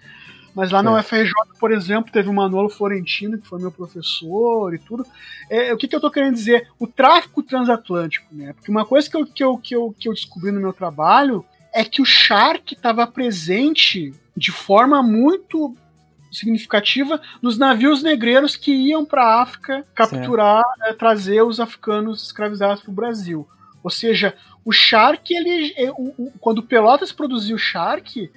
[0.54, 0.82] Mas lá é.
[0.82, 5.06] na UFRJ, por exemplo, teve o Manolo Florentino, que foi meu professor e tudo.
[5.48, 6.68] É, o que, que eu estou querendo dizer?
[6.78, 8.52] O tráfico transatlântico, né?
[8.52, 11.44] Porque uma coisa que eu, que eu, que eu, que eu descobri no meu trabalho
[11.72, 15.74] é que o Shark estava presente de forma muito
[16.30, 22.82] significativa nos navios negreiros que iam para a África capturar, é, trazer os africanos escravizados
[22.82, 23.48] para o Brasil.
[23.82, 28.30] Ou seja, o Shark, ele, é, o, o, quando Pelotas produziu o Shark,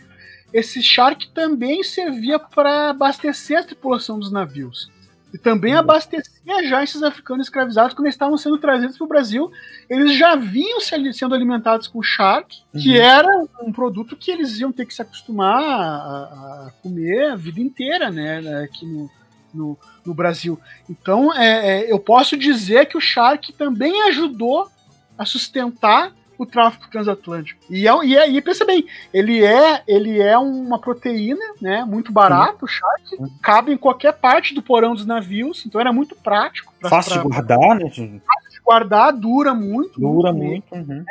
[0.53, 4.91] esse Shark também servia para abastecer a tripulação dos navios.
[5.33, 9.51] E também abastecia já esses africanos escravizados quando eles estavam sendo trazidos para o Brasil.
[9.89, 13.03] Eles já vinham sendo alimentados com Shark, que uhum.
[13.03, 17.59] era um produto que eles iam ter que se acostumar a, a comer a vida
[17.59, 19.09] inteira, né, aqui no,
[19.53, 20.59] no, no Brasil.
[20.87, 24.69] Então, é, é, eu posso dizer que o Shark também ajudou
[25.17, 27.59] a sustentar o tráfico transatlântico.
[27.69, 31.85] E, é, e, é, e pensa bem, ele é, ele é uma proteína, né?
[31.85, 36.15] Muito barato, o shark, cabe em qualquer parte do porão dos navios, então era muito
[36.15, 36.73] prático.
[36.79, 37.89] Pra, Fácil pra, de guardar, né?
[37.89, 39.99] Fácil de guardar, dura muito.
[39.99, 40.65] Dura muito.
[40.73, 40.97] muito uhum.
[40.97, 41.05] né?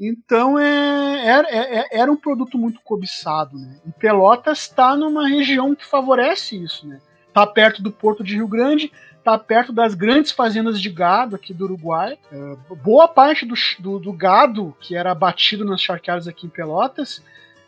[0.00, 3.58] Então é, era, é, é, era um produto muito cobiçado.
[3.58, 3.76] Né?
[3.86, 6.88] E Pelotas está numa região que favorece isso.
[6.88, 6.98] Né?
[7.34, 11.54] Tá perto do Porto de Rio Grande, está perto das grandes fazendas de gado aqui
[11.54, 12.18] do Uruguai.
[12.32, 17.22] É, boa parte do, do, do, gado que era abatido nas charqueadas aqui em Pelotas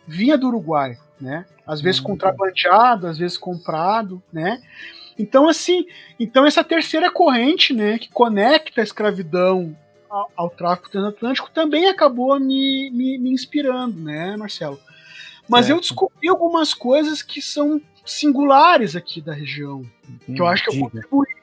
[0.06, 1.46] vinha do Uruguai, né?
[1.66, 4.60] Às vezes hum, contrabandeado, às vezes comprado, né?
[5.18, 5.86] Então assim,
[6.18, 9.76] então essa terceira corrente, né, que conecta a escravidão
[10.10, 14.80] ao, ao tráfico transatlântico também acabou me, me, me inspirando, né, Marcelo?
[15.48, 15.76] Mas certo.
[15.76, 19.84] eu descobri algumas coisas que são singulares aqui da região,
[20.26, 21.41] que eu acho que eu contribuí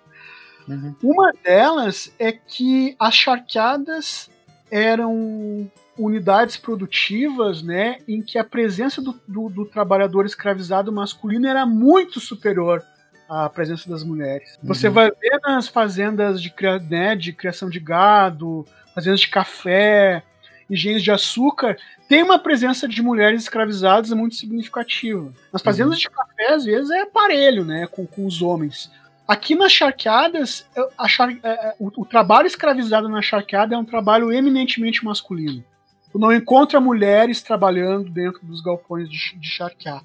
[0.70, 0.96] Uhum.
[1.04, 4.30] Uma delas é que as charqueadas
[4.70, 11.66] eram unidades produtivas, né, em que a presença do, do, do, trabalhador escravizado masculino era
[11.66, 12.82] muito superior
[13.28, 14.58] à presença das mulheres.
[14.62, 14.70] Uhum.
[14.70, 16.54] Você vai ver nas fazendas de,
[16.90, 20.24] né, de criação de gado, fazendas de café,
[20.70, 21.78] engenhos de açúcar,
[22.08, 25.32] tem uma presença de mulheres escravizadas muito significativa.
[25.52, 26.00] Nas fazendas uhum.
[26.00, 28.90] de café, às vezes, é aparelho, né, com, com os homens.
[29.30, 30.68] Aqui nas charqueadas,
[31.08, 31.30] char...
[31.30, 35.64] É, é, o, o, trabalho escravizado na charqueada é um trabalho eminentemente masculino.
[36.12, 40.02] Tu não encontra mulheres trabalhando dentro dos galpões de, de charquear.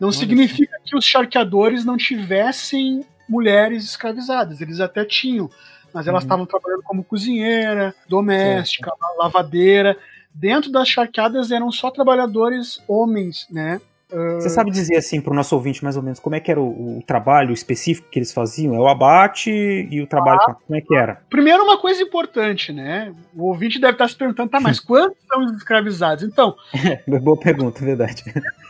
[0.00, 4.62] Não Olha significa que os charqueadores não tivessem mulheres escravizadas.
[4.62, 5.50] Eles até tinham,
[5.92, 6.26] mas elas uhum.
[6.26, 6.48] estavam uhum.
[6.48, 9.18] trabalhando como cozinheira, doméstica, certo.
[9.18, 9.94] lavadeira.
[10.34, 13.78] Dentro das charqueadas eram só trabalhadores homens, né?
[14.10, 16.60] Você sabe dizer assim para o nosso ouvinte mais ou menos como é que era
[16.60, 18.74] o, o, trabalho específico que eles faziam?
[18.74, 21.22] É o abate e o trabalho ah, como é que era?
[21.30, 23.14] Primeiro uma coisa importante, né?
[23.34, 26.22] O ouvinte deve estar se perguntando, tá, mas quantos são os escravizados?
[26.22, 26.54] Então,
[27.22, 28.22] boa pergunta, é verdade.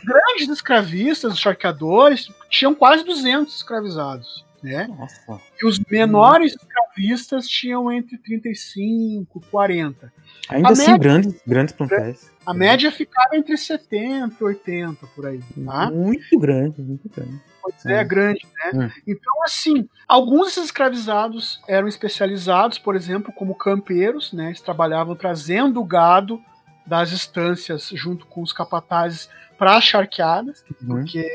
[0.03, 4.87] Grandes escravistas, os charqueadores, tinham quase 200 escravizados, né?
[4.87, 5.39] Nossa.
[5.61, 10.13] E os menores escravistas tinham entre 35 e 40.
[10.49, 12.31] Ainda a assim, média, grandes, grandes plantéis.
[12.45, 15.39] A média ficava entre 70 e 80 por aí.
[15.65, 15.91] Tá?
[15.91, 17.39] Muito grande, muito grande.
[17.61, 18.85] Pode é, é grande, né?
[18.85, 19.11] É.
[19.11, 24.47] Então, assim, alguns desses escravizados eram especializados, por exemplo, como campeiros, né?
[24.47, 26.41] Eles trabalhavam trazendo o gado
[26.85, 30.87] das estâncias junto com os capatazes para as charqueadas, uhum.
[30.87, 31.27] porque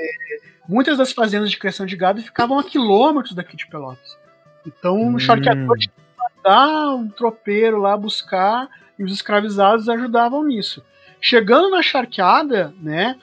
[0.70, 4.16] muitas das fazendas de criação de gado ficavam a quilômetros daqui de Pelotas.
[4.64, 10.82] Então, o charqueador tinha que mandar um tropeiro lá buscar e os escravizados ajudavam nisso.
[11.20, 13.18] Chegando na charqueada, né,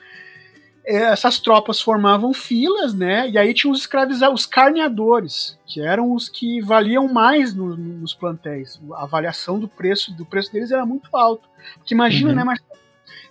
[0.84, 6.12] é, essas tropas formavam filas, né, e aí tinha os escravizados, os carneadores, que eram
[6.12, 8.78] os que valiam mais no, nos plantéis.
[8.92, 11.48] A avaliação do preço do preço deles era muito alto.
[11.76, 12.36] Porque imagina, uhum.
[12.36, 12.60] né, mas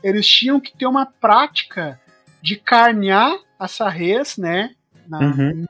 [0.04, 2.00] eles tinham que ter uma prática
[2.48, 4.72] de carnear essa res, né,
[5.06, 5.66] na, uhum.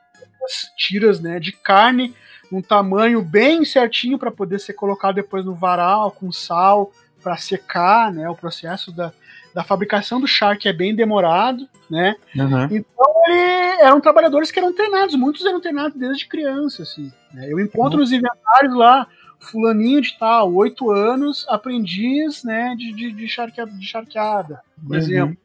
[0.76, 2.14] tiras, né, de carne
[2.52, 8.10] um tamanho bem certinho para poder ser colocado depois no varal com sal para secar,
[8.12, 8.26] né?
[8.30, 9.12] O processo da,
[9.52, 12.14] da fabricação do Shark é bem demorado, né?
[12.34, 12.64] Uhum.
[12.70, 17.12] Então ele, eram trabalhadores que eram treinados, muitos eram treinados desde criança, assim.
[17.34, 17.52] Né?
[17.52, 18.00] Eu encontro Uhum.
[18.00, 19.06] nos inventários lá
[19.40, 24.96] fulaninho de tal, oito anos, aprendiz, né, de, de, de, charqueada, de charqueada, por Uhum.
[24.96, 25.36] exemplo.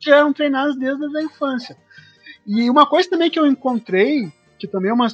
[0.00, 1.76] Já eram treinados desde a infância.
[2.46, 5.08] E uma coisa também que eu encontrei, que também é uma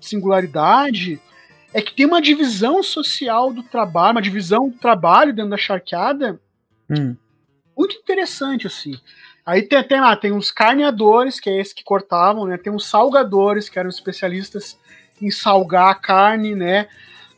[0.00, 1.20] singularidade,
[1.72, 6.40] é que tem uma divisão social do trabalho, uma divisão do trabalho dentro da charqueada
[6.90, 7.16] Hum.
[7.76, 8.94] muito interessante, assim.
[9.44, 12.56] Aí tem, tem lá, tem os carneadores, que é esse que cortavam, né?
[12.56, 14.78] Tem os salgadores, que eram especialistas
[15.20, 16.88] em salgar a carne, né?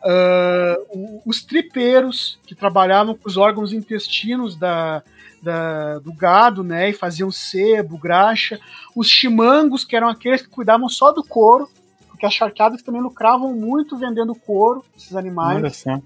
[0.04, 5.02] O- os tripeiros, que trabalhavam com os órgãos intestinos da,
[5.42, 6.90] da- do gado, né?
[6.90, 8.59] E faziam sebo, graxa.
[8.94, 11.68] Os chimangos, que eram aqueles que cuidavam só do couro,
[12.09, 15.56] porque as charqueadas também lucravam muito vendendo couro, esses animais.
[15.59, 16.00] Olha só.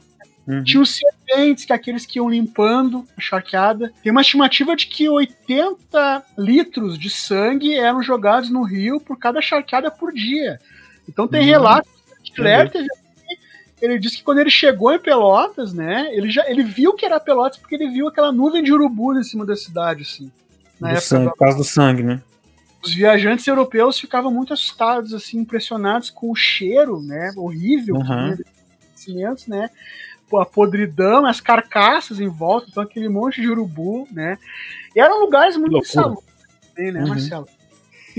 [0.48, 0.64] Uhum.
[0.64, 3.92] Tinha os serpentes, que é aqueles que iam limpando a charqueada.
[4.03, 9.40] Tem uma estimativa de que 80 litros de sangue eram jogados no rio por cada
[9.40, 10.59] charqueada por dia.
[11.09, 11.50] Então tem Hum.
[11.50, 11.90] relatos
[12.24, 12.88] que Ler teve
[13.81, 17.19] ele disse que quando ele chegou em Pelotas, né, ele já ele viu que era
[17.21, 20.31] Pelotas porque ele viu aquela nuvem de urubus em cima da cidade, assim.
[20.81, 22.23] Na Do época sangue, da- por causa do sangue, né?
[22.83, 28.38] os viajantes europeus ficavam muito assustados, assim, impressionados com o cheiro, né, horrível Uhum.
[28.95, 29.69] cimentos, né,
[30.31, 34.38] pô, a podridão, as carcaças em volta, então aquele monte de urubu, né,
[34.97, 36.25] e eram lugares muito insalubres
[36.75, 37.09] também, né, Uhum.
[37.09, 37.49] Marcelo?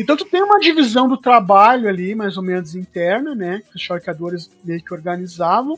[0.01, 3.81] Então tu tem uma divisão do trabalho ali, mais ou menos interna, né, que os
[3.81, 5.77] charqueadores meio que organizavam.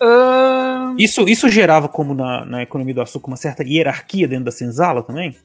[0.00, 4.50] Ahn, Isso, isso gerava, como na, na economia do açúcar, uma certa hierarquia dentro da
[4.50, 5.36] senzala também?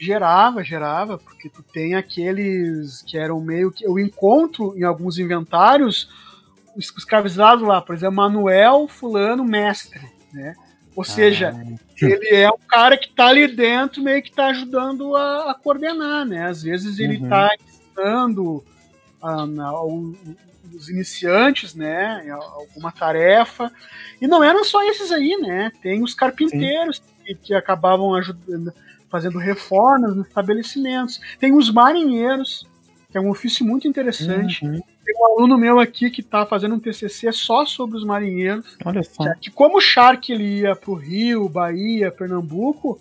[0.00, 3.84] Gerava, gerava, porque tu tem aqueles que eram meio que.
[3.84, 6.08] Eu encontro em alguns inventários
[6.76, 10.00] os escravizados lá, por exemplo, Manuel Fulano Mestre,
[10.32, 10.54] né?
[10.98, 15.14] Ou seja, Ah, ele é um cara que tá ali dentro, meio que tá ajudando
[15.14, 16.46] a, a coordenar, né?
[16.48, 17.28] Às vezes ele Uhum.
[17.28, 18.64] tá ensinando
[19.22, 19.44] ah,
[19.84, 20.12] o-
[20.74, 22.28] os iniciantes, né?
[22.30, 23.70] Alguma tarefa.
[24.20, 25.70] E não eram só esses aí, né?
[25.82, 28.72] Tem os carpinteiros que, que acabavam ajudando,
[29.08, 31.20] fazendo reformas nos estabelecimentos.
[31.38, 32.66] Tem os marinheiros,
[33.10, 34.64] que é um ofício muito interessante.
[34.66, 34.82] uhum.
[35.08, 39.02] Tem um aluno meu aqui que está fazendo um TCC só sobre os marinheiros Olha
[39.02, 39.24] só.
[39.40, 43.00] que como o Shark ele ia pro Rio, Bahia, Pernambuco,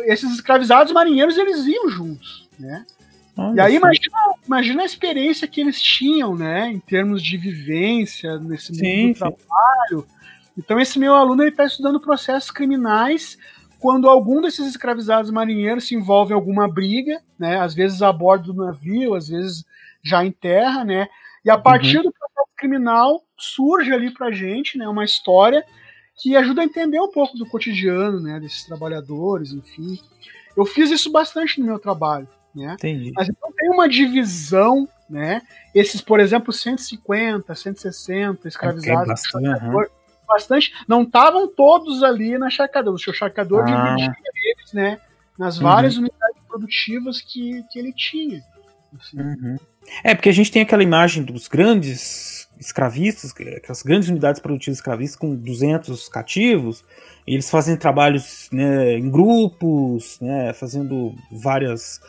[0.00, 2.84] esses escravizados marinheiros eles iam juntos, né?
[3.34, 8.38] Olha E aí imagina, imagina a experiência que eles tinham, né, em termos de vivência
[8.38, 10.06] nesse mundo Sim, do trabalho.
[10.58, 13.38] Então esse meu aluno ele está estudando processos criminais
[13.78, 18.52] quando algum desses escravizados marinheiros se envolve em alguma briga, né, às vezes a bordo
[18.52, 19.64] do navio, às vezes
[20.02, 21.08] já em terra, né,
[21.48, 25.64] e a partir do processo criminal surge ali pra gente, né, uma história
[26.20, 29.98] que ajuda a entender um pouco do cotidiano, né, desses trabalhadores, enfim.
[30.54, 32.74] Eu fiz isso bastante no meu trabalho, né?
[32.74, 33.12] Entendi.
[33.14, 35.40] Mas então tem uma divisão, né?
[35.74, 39.90] Esses, por exemplo, 150, 160 escravizados, É bastante, charcador,
[40.26, 42.96] bastante, não estavam todos ali na charcadora.
[42.96, 43.94] O seu charcador Ah.
[43.94, 45.00] dividia eles, né?
[45.38, 48.42] Nas várias unidades produtivas que, que ele tinha.
[48.98, 49.18] Assim.
[49.20, 49.56] Uhum.
[50.04, 54.78] É, porque a gente tem aquela imagem dos grandes escravistas, que- aquelas grandes unidades produtivas
[54.78, 56.84] escravistas com 200 cativos,
[57.26, 62.00] e eles fazem trabalhos né, em grupos, né, fazendo várias.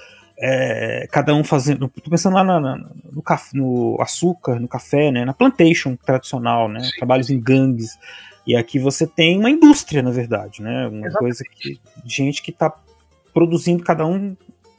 [0.41, 1.89] é, cada um fazendo.
[1.89, 3.21] Tô pensando lá na- na- no,
[3.53, 6.91] no açúcar, no café, né, na plantation tradicional, né, Sim.
[6.97, 7.99] trabalhos em gangues.
[8.47, 11.17] E aqui você tem uma indústria, na verdade, né, uma Exatamente.
[11.19, 11.77] coisa que.
[12.05, 12.73] gente que está
[13.33, 14.33] produzindo, cada um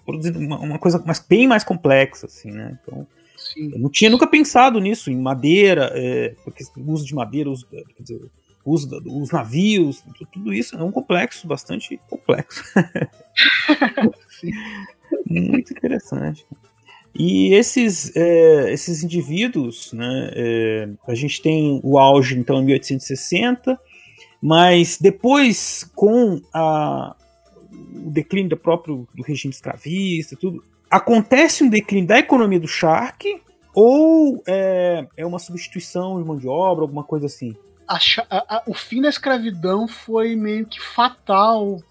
[0.04, 2.78] produzindo uma, uma coisa mais, bem mais complexa, assim, né?
[2.82, 3.70] Então, Sim.
[3.72, 7.66] eu não tinha nunca pensado nisso, em madeira, é, porque o uso de madeira, uso,
[7.66, 8.20] quer dizer,
[8.64, 12.62] uso os navios, tu- tudo isso é um complexo, bastante complexo.
[15.26, 16.44] Muito interessante.
[17.14, 23.78] E esses, é, esses indivíduos, né, é, a gente tem o auge então em 1860,
[24.40, 27.16] mas depois com a,
[28.06, 33.40] o declínio do próprio do regime escravista, tudo, acontece um declínio da economia do Shark
[33.74, 37.56] ou é, é uma substituição de mão de obra, alguma coisa assim?
[37.88, 37.98] a
[38.30, 41.82] a- o fim da escravidão foi meio que fatal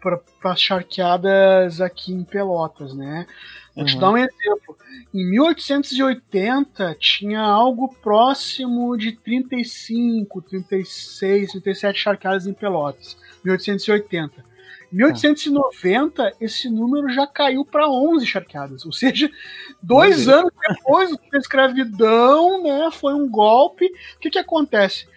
[0.00, 3.26] para as charqueadas aqui em Pelotas, né?
[3.76, 4.00] Vou te Uhum.
[4.00, 4.76] dar um exemplo.
[5.14, 13.16] Em 1880 tinha algo próximo de 35, 36, 37 charqueadas em Pelotas.
[13.44, 14.44] 1880.
[14.92, 18.84] Em 1890, esse número já caiu para 11 charqueadas.
[18.84, 19.30] Ou seja,
[19.82, 23.86] dois anos depois da escravidão, né, foi um golpe.
[24.16, 25.08] O que, que acontece?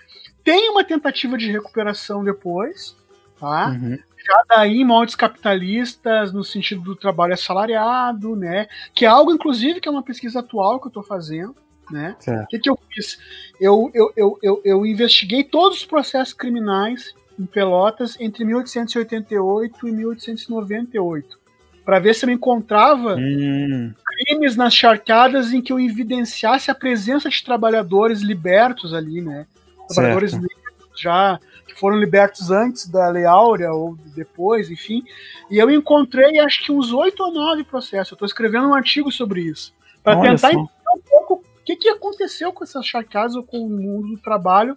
[0.43, 2.95] Tem uma tentativa de recuperação depois,
[3.39, 3.69] tá?
[3.69, 3.97] Uhum.
[4.15, 8.67] baseada em moldes capitalistas no sentido do trabalho assalariado, né?
[8.93, 11.55] Que é algo, inclusive, que é uma pesquisa atual que eu estou fazendo.
[11.91, 12.15] Né?
[12.27, 13.19] O que, que eu fiz?
[13.59, 19.91] Eu, eu, eu, eu, eu investiguei todos os processos criminais em Pelotas entre 1888 e
[19.91, 21.45] 1898
[21.85, 23.93] para ver se eu encontrava hum.
[24.03, 29.45] crimes nas charqueadas em que eu evidenciasse a presença de trabalhadores libertos ali, né?
[29.87, 30.65] Trabalhadores libertos
[30.99, 35.03] já que foram libertos antes da Lei Áurea ou depois, enfim.
[35.51, 38.11] E eu encontrei acho que uns oito ou nove processos.
[38.11, 39.71] Eu estou escrevendo um artigo sobre isso
[40.03, 43.69] para tentar entender um pouco o que, que aconteceu com essas charqueadas ou com o
[43.69, 44.75] mundo do trabalho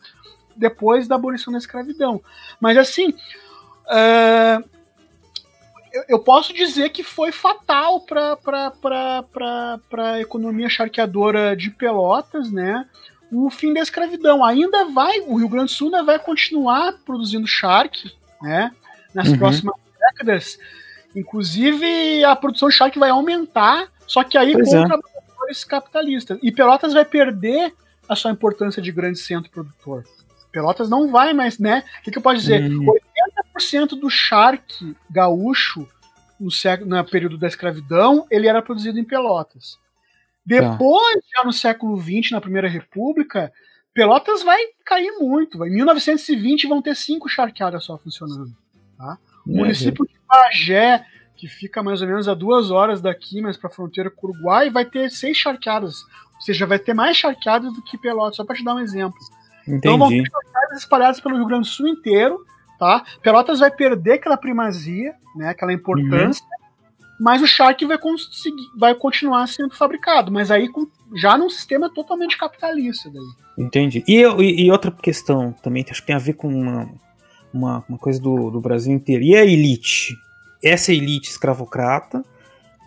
[0.58, 2.20] depois da abolição da escravidão.
[2.60, 4.68] Mas assim, uh,
[5.92, 12.86] eu, eu, posso dizer que foi fatal para a economia charqueadora de Pelotas, né?
[13.30, 14.44] O fim da escravidão.
[14.44, 18.72] Ainda vai, o Rio Grande do Sul ainda vai continuar produzindo charque, né?
[19.14, 19.38] Nas uhum.
[19.38, 20.58] próximas décadas.
[21.14, 24.86] Inclusive, a produção de charque vai aumentar, só que aí pois com é.
[24.86, 26.38] trabalhadores capitalistas.
[26.42, 27.72] E Pelotas vai perder
[28.08, 30.04] a sua importância de grande centro produtor.
[30.52, 31.84] Pelotas não vai mais, né?
[32.00, 32.62] O que, que eu posso dizer?
[32.62, 32.86] Hum.
[33.56, 35.86] 80% do charque gaúcho
[36.38, 39.78] no, século, no período da escravidão, ele era produzido em Pelotas.
[40.44, 41.20] Depois, tá.
[41.36, 43.52] já no século XX, na Primeira República,
[43.92, 45.62] Pelotas vai cair muito.
[45.64, 48.56] Em 1920 vão ter cinco charqueadas só funcionando.
[48.96, 49.18] Tá?
[49.46, 51.04] O é, município de Pagé,
[51.36, 54.30] que fica mais ou menos a duas horas daqui, mas para a fronteira com o
[54.30, 55.96] Uruguai, vai ter seis charqueadas.
[56.36, 59.18] Ou seja, vai ter mais charqueadas do que Pelotas, só para te dar um exemplo.
[59.68, 59.76] Entendi.
[59.76, 60.24] Então vão ter
[60.76, 62.44] espalhadas pelo Rio Grande do Sul inteiro,
[62.78, 63.04] tá?
[63.22, 67.16] Pelotas vai perder aquela primazia, né, aquela importância, uhum.
[67.20, 71.92] mas o Shark vai, conseguir, vai continuar sendo fabricado, mas aí com, já num sistema
[71.92, 73.10] totalmente capitalista.
[73.10, 73.64] Daí.
[73.64, 74.02] Entendi.
[74.06, 76.90] E, e, e, outra questão também, acho que tem a ver com uma,
[77.52, 79.22] uma, uma coisa do, do Brasil inteiro.
[79.22, 80.16] E a elite?
[80.62, 82.24] Essa elite escravocrata,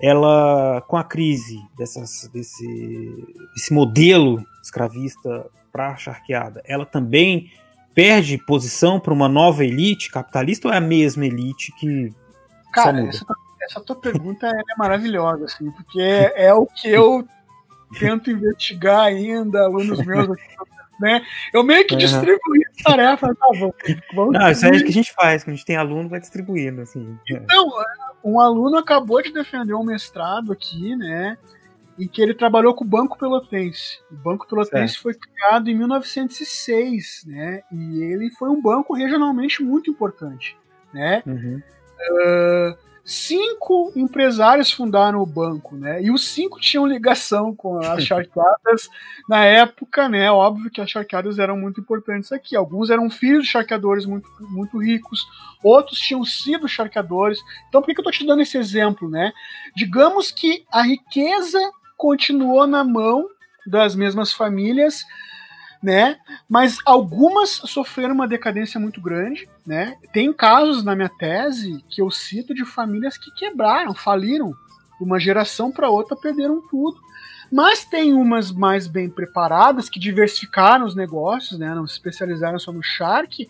[0.02, 2.66] ela, com a crise dessas, desse,
[3.54, 7.52] desse modelo escravista para a charqueada, ela também
[7.94, 12.14] perde posição para uma nova elite capitalista ou é a mesma elite que
[12.72, 13.26] Cara, essa,
[13.62, 17.28] essa, tua pergunta é maravilhosa, assim, porque é, é o que eu
[18.00, 20.56] tento investigar ainda, alunos meus aqui,
[21.02, 21.22] né?
[21.54, 23.76] Eu meio que distribuí as tarefas, tá, vamos,
[24.16, 26.22] vamos Não, isso é o que a gente faz, quando a gente tem aluno, vai
[26.22, 27.18] distribuindo, assim.
[27.30, 27.70] Então,
[28.24, 31.38] um aluno acabou de defender um mestrado aqui, né?
[32.02, 34.00] Em que ele trabalhou com o Banco Pelotense.
[34.12, 35.04] O Banco Pelotense certo.
[35.04, 37.62] foi criado em 1906, né?
[37.72, 40.58] E ele foi um banco regionalmente muito importante,
[40.92, 41.22] né?
[41.28, 41.62] Uhum.
[42.00, 42.76] Uh,
[43.06, 46.02] cinco empresários fundaram o banco, né?
[46.02, 48.90] E os cinco tinham ligação com as charqueadas
[49.30, 50.32] na época, né?
[50.32, 52.56] Óbvio que as charqueadas eram muito importantes aqui.
[52.56, 55.24] Alguns eram filhos de charqueadores muito, muito ricos,
[55.64, 57.38] outros tinham sido charqueadores.
[57.70, 59.32] Então, por que, que eu estou te dando esse exemplo, né?
[59.76, 61.60] Digamos que a riqueza
[62.02, 63.28] continuou na mão
[63.68, 65.06] das mesmas famílias,
[65.84, 66.18] né?
[66.50, 69.96] Mas algumas sofreram uma decadência muito grande, né?
[70.12, 74.52] Tem casos na minha tese que eu cito de famílias que quebraram, faliram,
[75.00, 77.00] uma geração para outra perderam tudo.
[77.52, 81.76] Mas tem umas mais bem preparadas que diversificaram os negócios, né?
[81.76, 83.48] Não se especializaram só no Shark,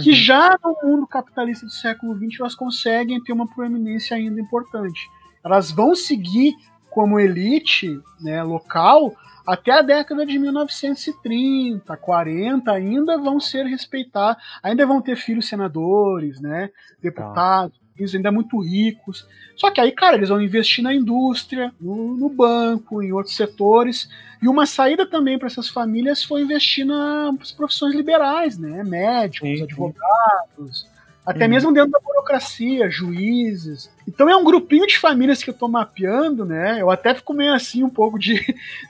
[0.00, 0.14] que uhum.
[0.14, 5.10] já no mundo capitalista do século XX elas conseguem ter uma proeminência ainda importante.
[5.42, 6.54] Elas vão seguir
[6.90, 9.14] como elite né, local
[9.46, 16.40] até a década de 1930, 40 ainda vão ser respeitados, ainda vão ter filhos senadores,
[16.40, 16.70] né,
[17.02, 19.26] deputados, eles ainda muito ricos.
[19.56, 24.08] Só que aí, cara, eles vão investir na indústria, no, no banco, em outros setores.
[24.40, 29.62] E uma saída também para essas famílias foi investir nas profissões liberais, né, médicos, sim,
[29.62, 30.86] advogados,
[31.30, 31.50] até uhum.
[31.50, 33.88] mesmo dentro da burocracia, juízes.
[34.06, 36.80] Então é um grupinho de famílias que eu estou mapeando, né?
[36.80, 38.34] Eu até fico meio assim um pouco de,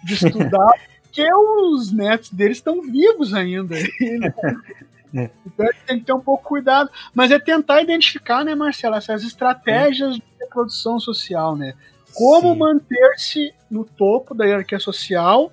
[0.03, 0.73] de estudar,
[1.05, 3.77] porque os netos deles estão vivos ainda.
[5.13, 5.29] É.
[5.45, 6.89] Então tem que ter um pouco cuidado.
[7.13, 11.75] Mas é tentar identificar, né, Marcelo, essas estratégias de reprodução social, né?
[12.15, 15.51] Como manter-se no topo da hierarquia social,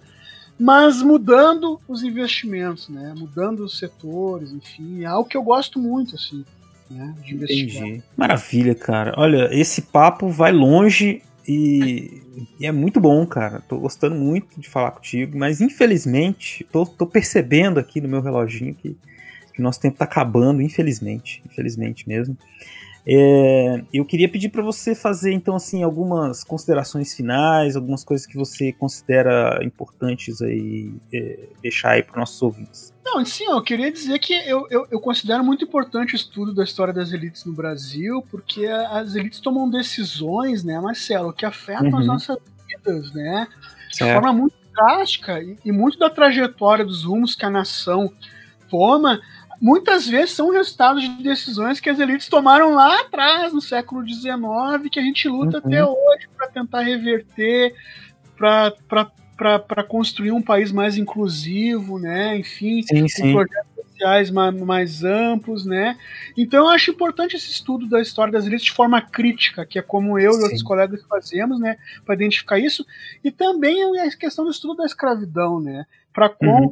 [0.59, 3.15] mas mudando os investimentos, né?
[3.17, 6.45] Mudando os setores, enfim, é algo que eu gosto muito, assim
[6.89, 7.87] né, de investigar.
[7.87, 8.03] Entendi.
[8.15, 9.13] Maravilha, cara.
[9.17, 12.21] Olha, esse papo vai longe e,
[12.59, 13.61] e, é muito bom, cara.
[13.61, 18.75] Tô gostando muito de falar contigo, mas infelizmente, tô, tô percebendo aqui no meu reloginho
[18.75, 18.97] que,
[19.53, 21.41] que o nosso tempo tá acabando, infelizmente.
[21.45, 22.37] Infelizmente mesmo.
[23.09, 28.35] É, eu queria pedir para você fazer então assim algumas considerações finais, algumas coisas que
[28.35, 32.93] você considera importantes aí é, deixar aí para nossos ouvintes.
[33.05, 36.65] Não, sim, eu queria dizer que eu, eu, eu, considero muito importante o estudo da
[36.65, 41.97] história das elites no Brasil, porque as elites tomam decisões, né, Marcelo, que afetam uhum.
[41.99, 42.37] as nossas
[42.67, 43.47] vidas, né,
[43.89, 48.11] de forma muito drástica e, e muito da trajetória dos rumos que a nação
[48.69, 49.21] toma
[49.61, 54.89] muitas vezes são resultados de decisões que as elites tomaram lá atrás, no século XIX,
[54.91, 55.63] que a gente luta uhum.
[55.65, 57.73] até hoje para tentar reverter,
[58.35, 62.37] para construir um país mais inclusivo, né?
[62.37, 63.33] Enfim, sim, sim.
[63.33, 65.97] projetos sociais mais, mais, amplos, né?
[66.37, 69.81] Então eu acho importante esse estudo da história das elites de forma crítica, que é
[69.81, 70.39] como eu sim.
[70.39, 71.77] e outros colegas fazemos, né?
[72.05, 72.85] Para identificar isso.
[73.23, 75.85] E também a questão do estudo da escravidão, né?
[76.13, 76.71] Para como uhum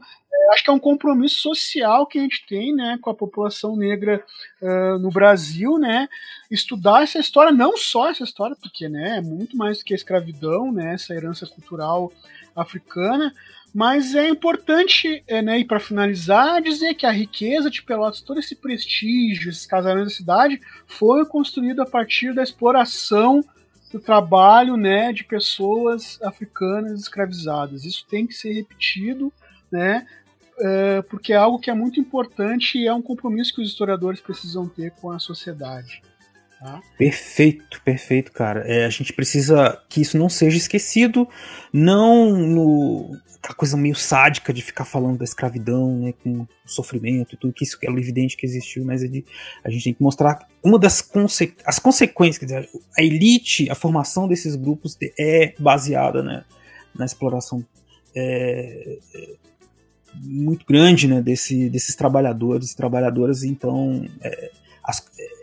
[0.51, 4.23] acho que é um compromisso social que a gente tem, né, com a população negra
[4.61, 6.07] uh, no Brasil, né,
[6.49, 9.97] estudar essa história, não só essa história, porque, né, é muito mais do que a
[9.97, 12.11] escravidão, né, essa herança cultural
[12.55, 13.33] africana,
[13.73, 18.39] mas é importante, é, né, e para finalizar, dizer que a riqueza de Pelotas, todo
[18.39, 23.43] esse prestígio, esses casarões da cidade, foi construído a partir da exploração
[23.91, 27.83] do trabalho, né, de pessoas africanas escravizadas.
[27.83, 29.31] Isso tem que ser repetido,
[29.69, 30.24] né, é,
[31.09, 34.67] porque é algo que é muito importante e é um compromisso que os historiadores precisam
[34.67, 36.01] ter com a sociedade.
[36.59, 36.81] Tá?
[36.97, 38.61] Perfeito, perfeito, cara.
[38.61, 41.27] É, a gente precisa que isso não seja esquecido,
[41.71, 47.37] não no aquela coisa meio sádica de ficar falando da escravidão, né, com sofrimento e
[47.37, 49.23] tudo, que isso é evidente que existiu, mas é de,
[49.63, 53.75] a gente tem que mostrar uma das conse as consequências, quer dizer, a elite, a
[53.75, 56.43] formação desses grupos é baseada né,
[56.95, 57.63] na exploração
[58.15, 58.97] é,
[60.23, 63.43] muito grande né, desse, desses trabalhadores e trabalhadoras.
[63.43, 64.51] Então, é,
[64.83, 65.35] as, é,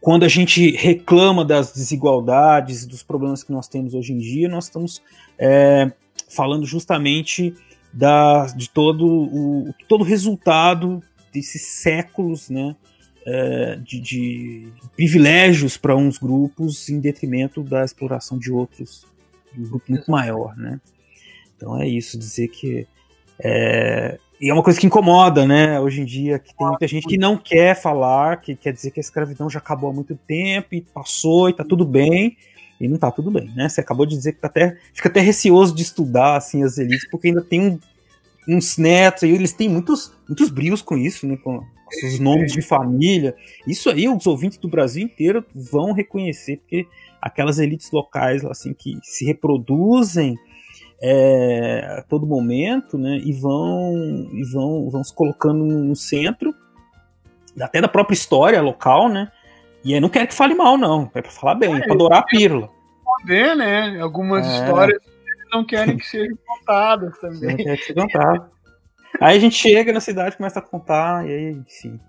[0.00, 4.64] quando a gente reclama das desigualdades, dos problemas que nós temos hoje em dia, nós
[4.64, 5.02] estamos
[5.38, 5.92] é,
[6.28, 7.54] falando justamente
[7.92, 12.74] da, de todo o todo resultado desses séculos né,
[13.24, 19.06] é, de, de, privilégios para uns grupos em detrimento da exploração de outros,
[19.52, 20.56] de um grupo muito maior.
[20.56, 20.80] Né?
[21.56, 22.86] Então é isso, dizer que
[23.44, 25.80] é, e é uma coisa que incomoda, né?
[25.80, 29.00] Hoje em dia, que tem muita gente que não quer falar, que quer dizer que
[29.00, 32.36] a escravidão já acabou há muito tempo e passou e tá tudo bem.
[32.80, 33.68] E não tá tudo bem, né?
[33.68, 37.08] Você acabou de dizer que tá até, fica até receoso de estudar assim, as elites,
[37.08, 37.78] porque ainda tem
[38.48, 41.36] uns netos, e eles têm muitos, muitos brios com isso, né?
[41.36, 43.36] Com, com os nomes de família.
[43.66, 46.86] Isso aí, os ouvintes do Brasil inteiro vão reconhecer, porque
[47.20, 50.36] aquelas elites locais assim que se reproduzem
[51.02, 53.16] é, a todo momento, né?
[53.16, 53.92] E vão,
[54.32, 56.54] e vão, vão se colocando no centro,
[57.60, 59.30] até da própria história local, né?
[59.84, 61.10] E aí não quero que fale mal, não.
[61.12, 62.70] É para falar bem, é, é para adorar a pílula.
[63.04, 64.00] Poder, né?
[64.00, 64.54] Algumas é.
[64.54, 65.02] histórias
[65.52, 67.50] não querem que sejam contadas também.
[67.50, 68.50] Não quer que seja contado.
[69.20, 72.00] Aí a gente chega na cidade, começa a contar, e aí, enfim.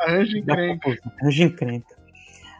[0.00, 0.98] Arranja encrenca.
[1.20, 1.97] Arranja encrenca.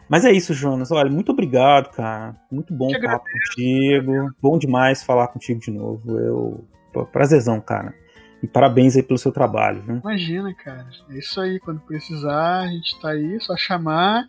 [0.09, 0.91] Mas é isso, Jonas.
[0.91, 2.35] Olha, muito obrigado, cara.
[2.51, 4.33] Muito bom falar contigo.
[4.41, 6.19] Bom demais falar contigo de novo.
[6.19, 6.65] Eu.
[7.11, 7.93] prazerzão, cara.
[8.41, 9.97] E parabéns aí pelo seu trabalho, viu?
[9.97, 10.87] Imagina, cara.
[11.11, 11.59] É isso aí.
[11.59, 14.25] Quando precisar, a gente tá aí, só chamar.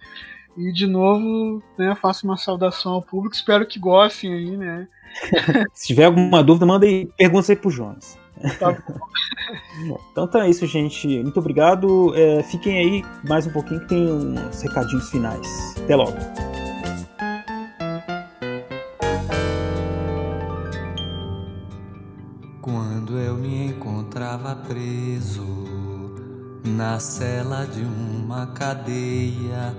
[0.57, 3.35] E de novo, né, faço uma saudação ao público.
[3.35, 4.87] Espero que gostem aí, né?
[5.73, 8.19] Se tiver alguma dúvida, manda aí perguntas aí pro Jonas.
[8.59, 8.77] Tá
[10.13, 11.07] então tá isso, gente.
[11.23, 12.15] Muito obrigado.
[12.17, 15.75] É, fiquem aí mais um pouquinho que tem uns recadinhos finais.
[15.83, 16.17] Até logo.
[22.63, 25.45] Quando eu me encontrava preso
[26.65, 29.75] na cela de uma cadeia.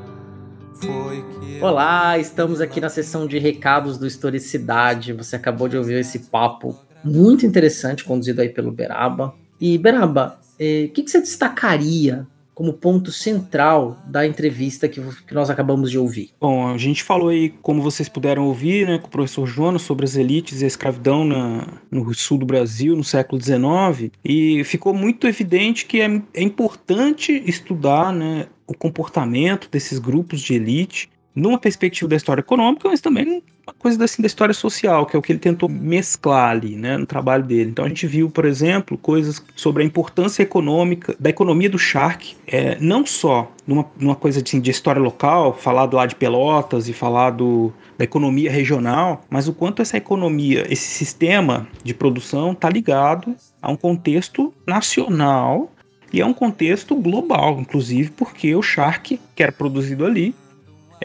[0.74, 5.14] Foi que Olá, estamos aqui na sessão de recados do Historicidade.
[5.14, 9.34] Você acabou de ouvir esse papo muito interessante, conduzido aí pelo Beraba.
[9.60, 15.34] E, Beraba, o eh, que, que, você destacaria como ponto central da entrevista que, que,
[15.34, 16.30] nós acabamos de ouvir?
[16.40, 20.06] Bom, a gente falou aí, como vocês puderam ouvir, né, com o professor Jonas, sobre
[20.06, 24.94] as elites e a escravidão na, no sul do Brasil, no século XIX, e ficou
[24.94, 31.58] muito evidente que é, é importante estudar né, o comportamento desses grupos de elite numa
[31.58, 35.22] perspectiva da história econômica, mas também uma coisa assim da história social, que é o
[35.22, 37.70] que ele tentou mesclar ali, né, no trabalho dele.
[37.70, 42.36] Então a gente viu, por exemplo, coisas sobre a importância econômica da economia do Shark,
[42.48, 46.90] é, não só numa, numa coisa assim, de história local, falar do lado de Pelotas
[46.90, 52.52] e falar do, da economia regional, mas o quanto essa economia, esse sistema de produção
[52.52, 55.72] está ligado a um contexto nacional
[56.12, 60.36] e a um contexto global, inclusive porque o Shark, que era produzido ali,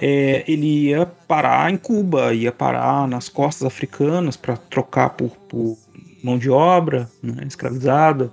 [0.00, 5.76] é, ele ia parar em Cuba, ia parar nas costas africanas para trocar por, por,
[6.22, 8.32] mão de obra né, escravizada.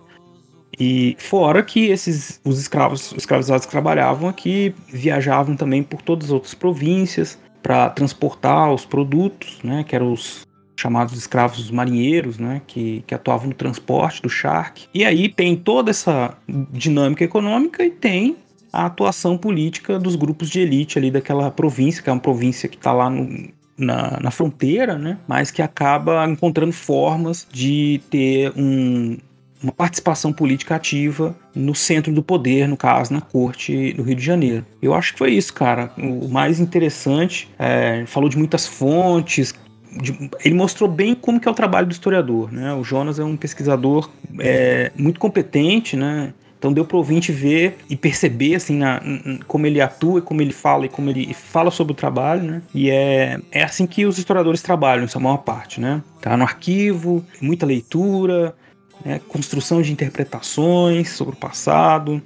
[0.80, 6.26] E fora que esses os escravos, os escravizados que trabalhavam aqui viajavam também por todas
[6.26, 10.46] as outras províncias para transportar os produtos, né, que eram os
[10.76, 14.88] chamados escravos marinheiros, né, que, que atuavam no transporte do Shark.
[14.94, 16.36] E aí tem toda essa
[16.72, 18.36] dinâmica econômica e tem
[18.74, 22.76] a atuação política dos grupos de elite ali daquela província, que é uma província que
[22.76, 23.48] está lá no,
[23.78, 25.20] na, na, fronteira, né?
[25.28, 29.16] Mas que acaba encontrando formas de ter um,
[29.62, 34.24] uma participação política ativa no centro do poder, no caso, na corte do Rio de
[34.24, 34.66] Janeiro.
[34.82, 35.92] Eu acho que foi isso, cara.
[35.96, 39.54] O mais interessante, é, falou de muitas fontes,
[40.44, 42.74] ele mostrou bem como que é o trabalho do historiador, né?
[42.74, 44.10] O Jonas é um pesquisador
[44.40, 46.34] é, muito competente, né?
[46.64, 49.02] Então deu para o ouvinte ver e perceber assim na,
[49.48, 52.62] como ele atua, como ele fala e como ele fala sobre o trabalho, né?
[52.74, 56.02] E é, é assim que os historiadores trabalham, essa maior parte, né?
[56.22, 58.56] Tá no arquivo, muita leitura,
[59.04, 59.20] né?
[59.28, 62.22] construção de interpretações sobre o passado,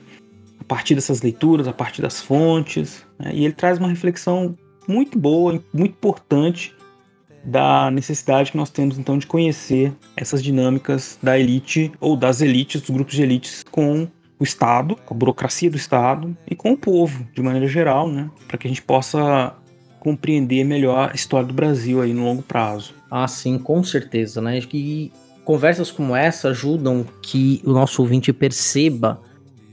[0.60, 3.32] a partir dessas leituras, a partir das fontes, né?
[3.34, 4.56] e ele traz uma reflexão
[4.88, 6.76] muito boa, muito importante
[7.44, 12.82] da necessidade que nós temos então de conhecer essas dinâmicas da elite ou das elites,
[12.82, 14.08] dos grupos de elites com
[14.40, 18.30] o Estado, com a burocracia do Estado e com o povo, de maneira geral, né?
[18.48, 19.56] Para que a gente possa
[20.00, 22.94] compreender melhor a história do Brasil aí no longo prazo.
[23.10, 24.60] Ah, sim, com certeza, né?
[24.72, 25.12] E
[25.44, 29.22] conversas como essa ajudam que o nosso ouvinte perceba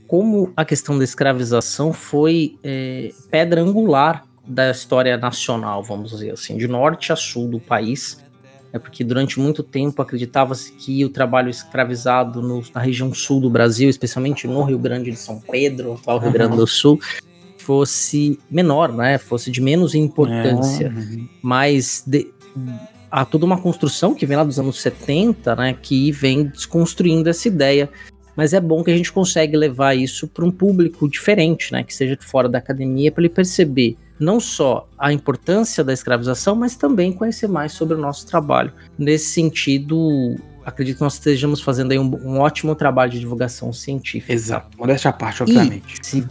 [0.07, 6.57] como a questão da escravização foi é, pedra angular da história nacional, vamos dizer assim,
[6.57, 8.23] de norte a sul do país
[8.75, 13.49] é porque durante muito tempo acreditava-se que o trabalho escravizado no, na região sul do
[13.49, 16.99] Brasil, especialmente no Rio Grande de São Pedro, atual Rio Grande do Sul,
[17.57, 19.17] fosse menor, né?
[19.17, 20.87] Fosse de menos importância.
[20.87, 21.19] É.
[21.41, 22.27] Mas de,
[23.09, 25.77] há toda uma construção que vem lá dos anos 70, né?
[25.81, 27.89] Que vem desconstruindo essa ideia.
[28.35, 31.81] Mas é bom que a gente consegue levar isso para um público diferente, né?
[31.81, 36.55] Que seja de fora da academia, para ele perceber não só a importância da escravização,
[36.55, 38.71] mas também conhecer mais sobre o nosso trabalho.
[38.97, 40.35] Nesse sentido,
[40.65, 44.33] acredito que nós estejamos fazendo aí um, um ótimo trabalho de divulgação científica.
[44.33, 46.01] Exato, modéstia à parte, obviamente.
[46.01, 46.27] E, se...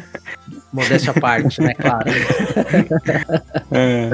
[0.72, 2.10] modéstia à parte, né, claro.
[3.72, 4.10] é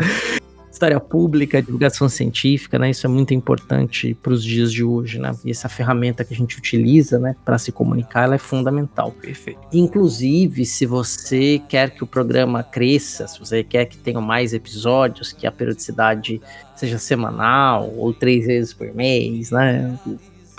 [0.85, 2.91] história pública, divulgação científica, né?
[2.91, 5.33] Isso é muito importante para os dias de hoje, né?
[5.45, 9.11] E essa ferramenta que a gente utiliza, né, para se comunicar, ela é fundamental.
[9.13, 9.61] Perfeito.
[9.73, 15.33] Inclusive, se você quer que o programa cresça, se você quer que tenha mais episódios,
[15.33, 16.41] que a periodicidade
[16.77, 19.99] seja semanal ou três vezes por mês, né?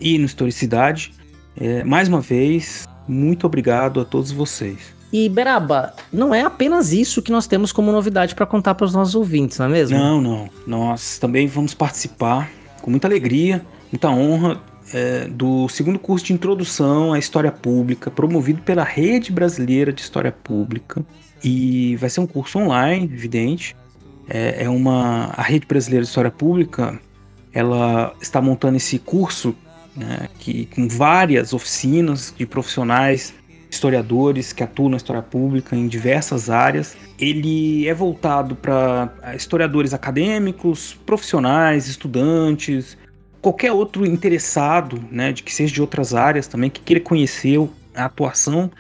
[0.02, 1.14] e no Historicidade.
[1.56, 5.03] É, mais uma vez, muito obrigado a todos vocês.
[5.14, 8.96] E Beraba, não é apenas isso que nós temos como novidade para contar para os
[8.96, 9.96] nossos ouvintes, não é mesmo?
[9.96, 10.50] Não, não.
[10.66, 12.50] Nós também vamos participar
[12.82, 14.60] com muita alegria, muita honra
[14.92, 20.32] é, do segundo curso de Introdução à História Pública, promovido pela Rede Brasileira de História
[20.32, 21.06] Pública.
[21.44, 23.76] E vai ser um curso online, evidente.
[24.28, 27.00] É, é uma a Rede Brasileira de História Pública,
[27.54, 29.56] ela está montando esse curso
[29.96, 33.32] né, que com várias oficinas de profissionais
[33.74, 36.96] historiadores que atuam na história pública em diversas áreas.
[37.20, 42.98] Ele é voltado para historiadores acadêmicos, profissionais, estudantes,
[43.42, 47.60] qualquer outro interessado, né, de que seja de outras áreas também, que queira conhecer
[47.96, 48.72] a atuação,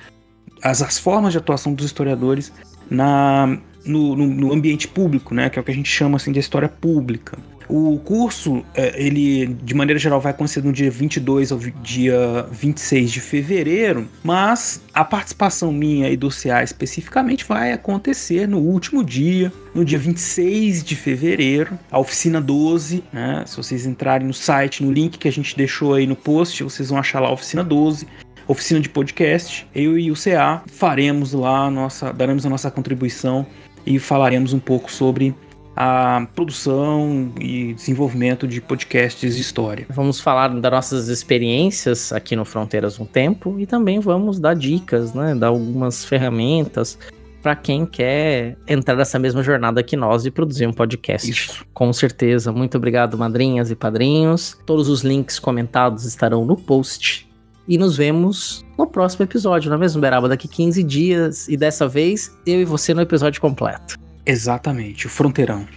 [0.61, 2.51] as, as formas de atuação dos historiadores
[2.89, 5.49] na no, no, no, ambiente público, né?
[5.49, 7.37] Que é o que a gente chama assim de história pública.
[7.67, 13.11] O curso, é, ele de maneira geral vai acontecer no dia 22 ao dia 26
[13.11, 19.51] de fevereiro, mas a participação minha e do CA especificamente vai acontecer no último dia,
[19.73, 23.43] no dia 26 de fevereiro, a oficina 12, né?
[23.45, 26.89] Se vocês entrarem no site, no link que a gente deixou aí no post, vocês
[26.89, 28.07] vão achar lá a oficina 12
[28.47, 29.67] oficina de podcast.
[29.73, 33.45] Eu e o CA faremos lá nossa, daremos a nossa contribuição
[33.85, 35.35] e falaremos um pouco sobre
[35.75, 39.85] a produção e desenvolvimento de podcasts de história.
[39.89, 45.13] Vamos falar das nossas experiências aqui no Fronteiras um Tempo e também vamos dar dicas,
[45.13, 46.97] né, dar algumas ferramentas
[47.41, 51.29] para quem quer entrar nessa mesma jornada que nós e produzir um podcast.
[51.29, 51.65] Isso.
[51.73, 52.53] Com certeza.
[52.53, 54.57] Muito obrigado, madrinhas e padrinhos.
[54.65, 57.29] Todos os links comentados estarão no post.
[57.67, 60.29] E nos vemos no próximo episódio, não é mesmo, Beraba?
[60.29, 61.47] Daqui 15 dias.
[61.49, 64.02] E dessa vez, eu e você no episódio completo.
[64.25, 65.67] Exatamente, o fronteirão.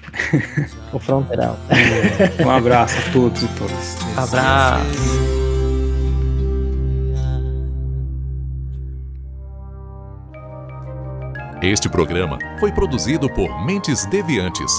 [0.92, 1.56] o fronteirão.
[2.44, 3.96] um abraço a todos e todas.
[4.16, 5.36] Abraço.
[11.62, 14.72] Este programa foi produzido por Mentes Deviantes.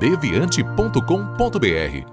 [0.00, 2.06] deviante.com.br.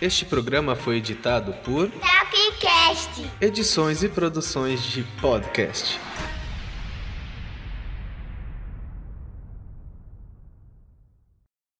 [0.00, 3.28] Este programa foi editado por Tapcast.
[3.40, 5.98] Edições e produções de podcast.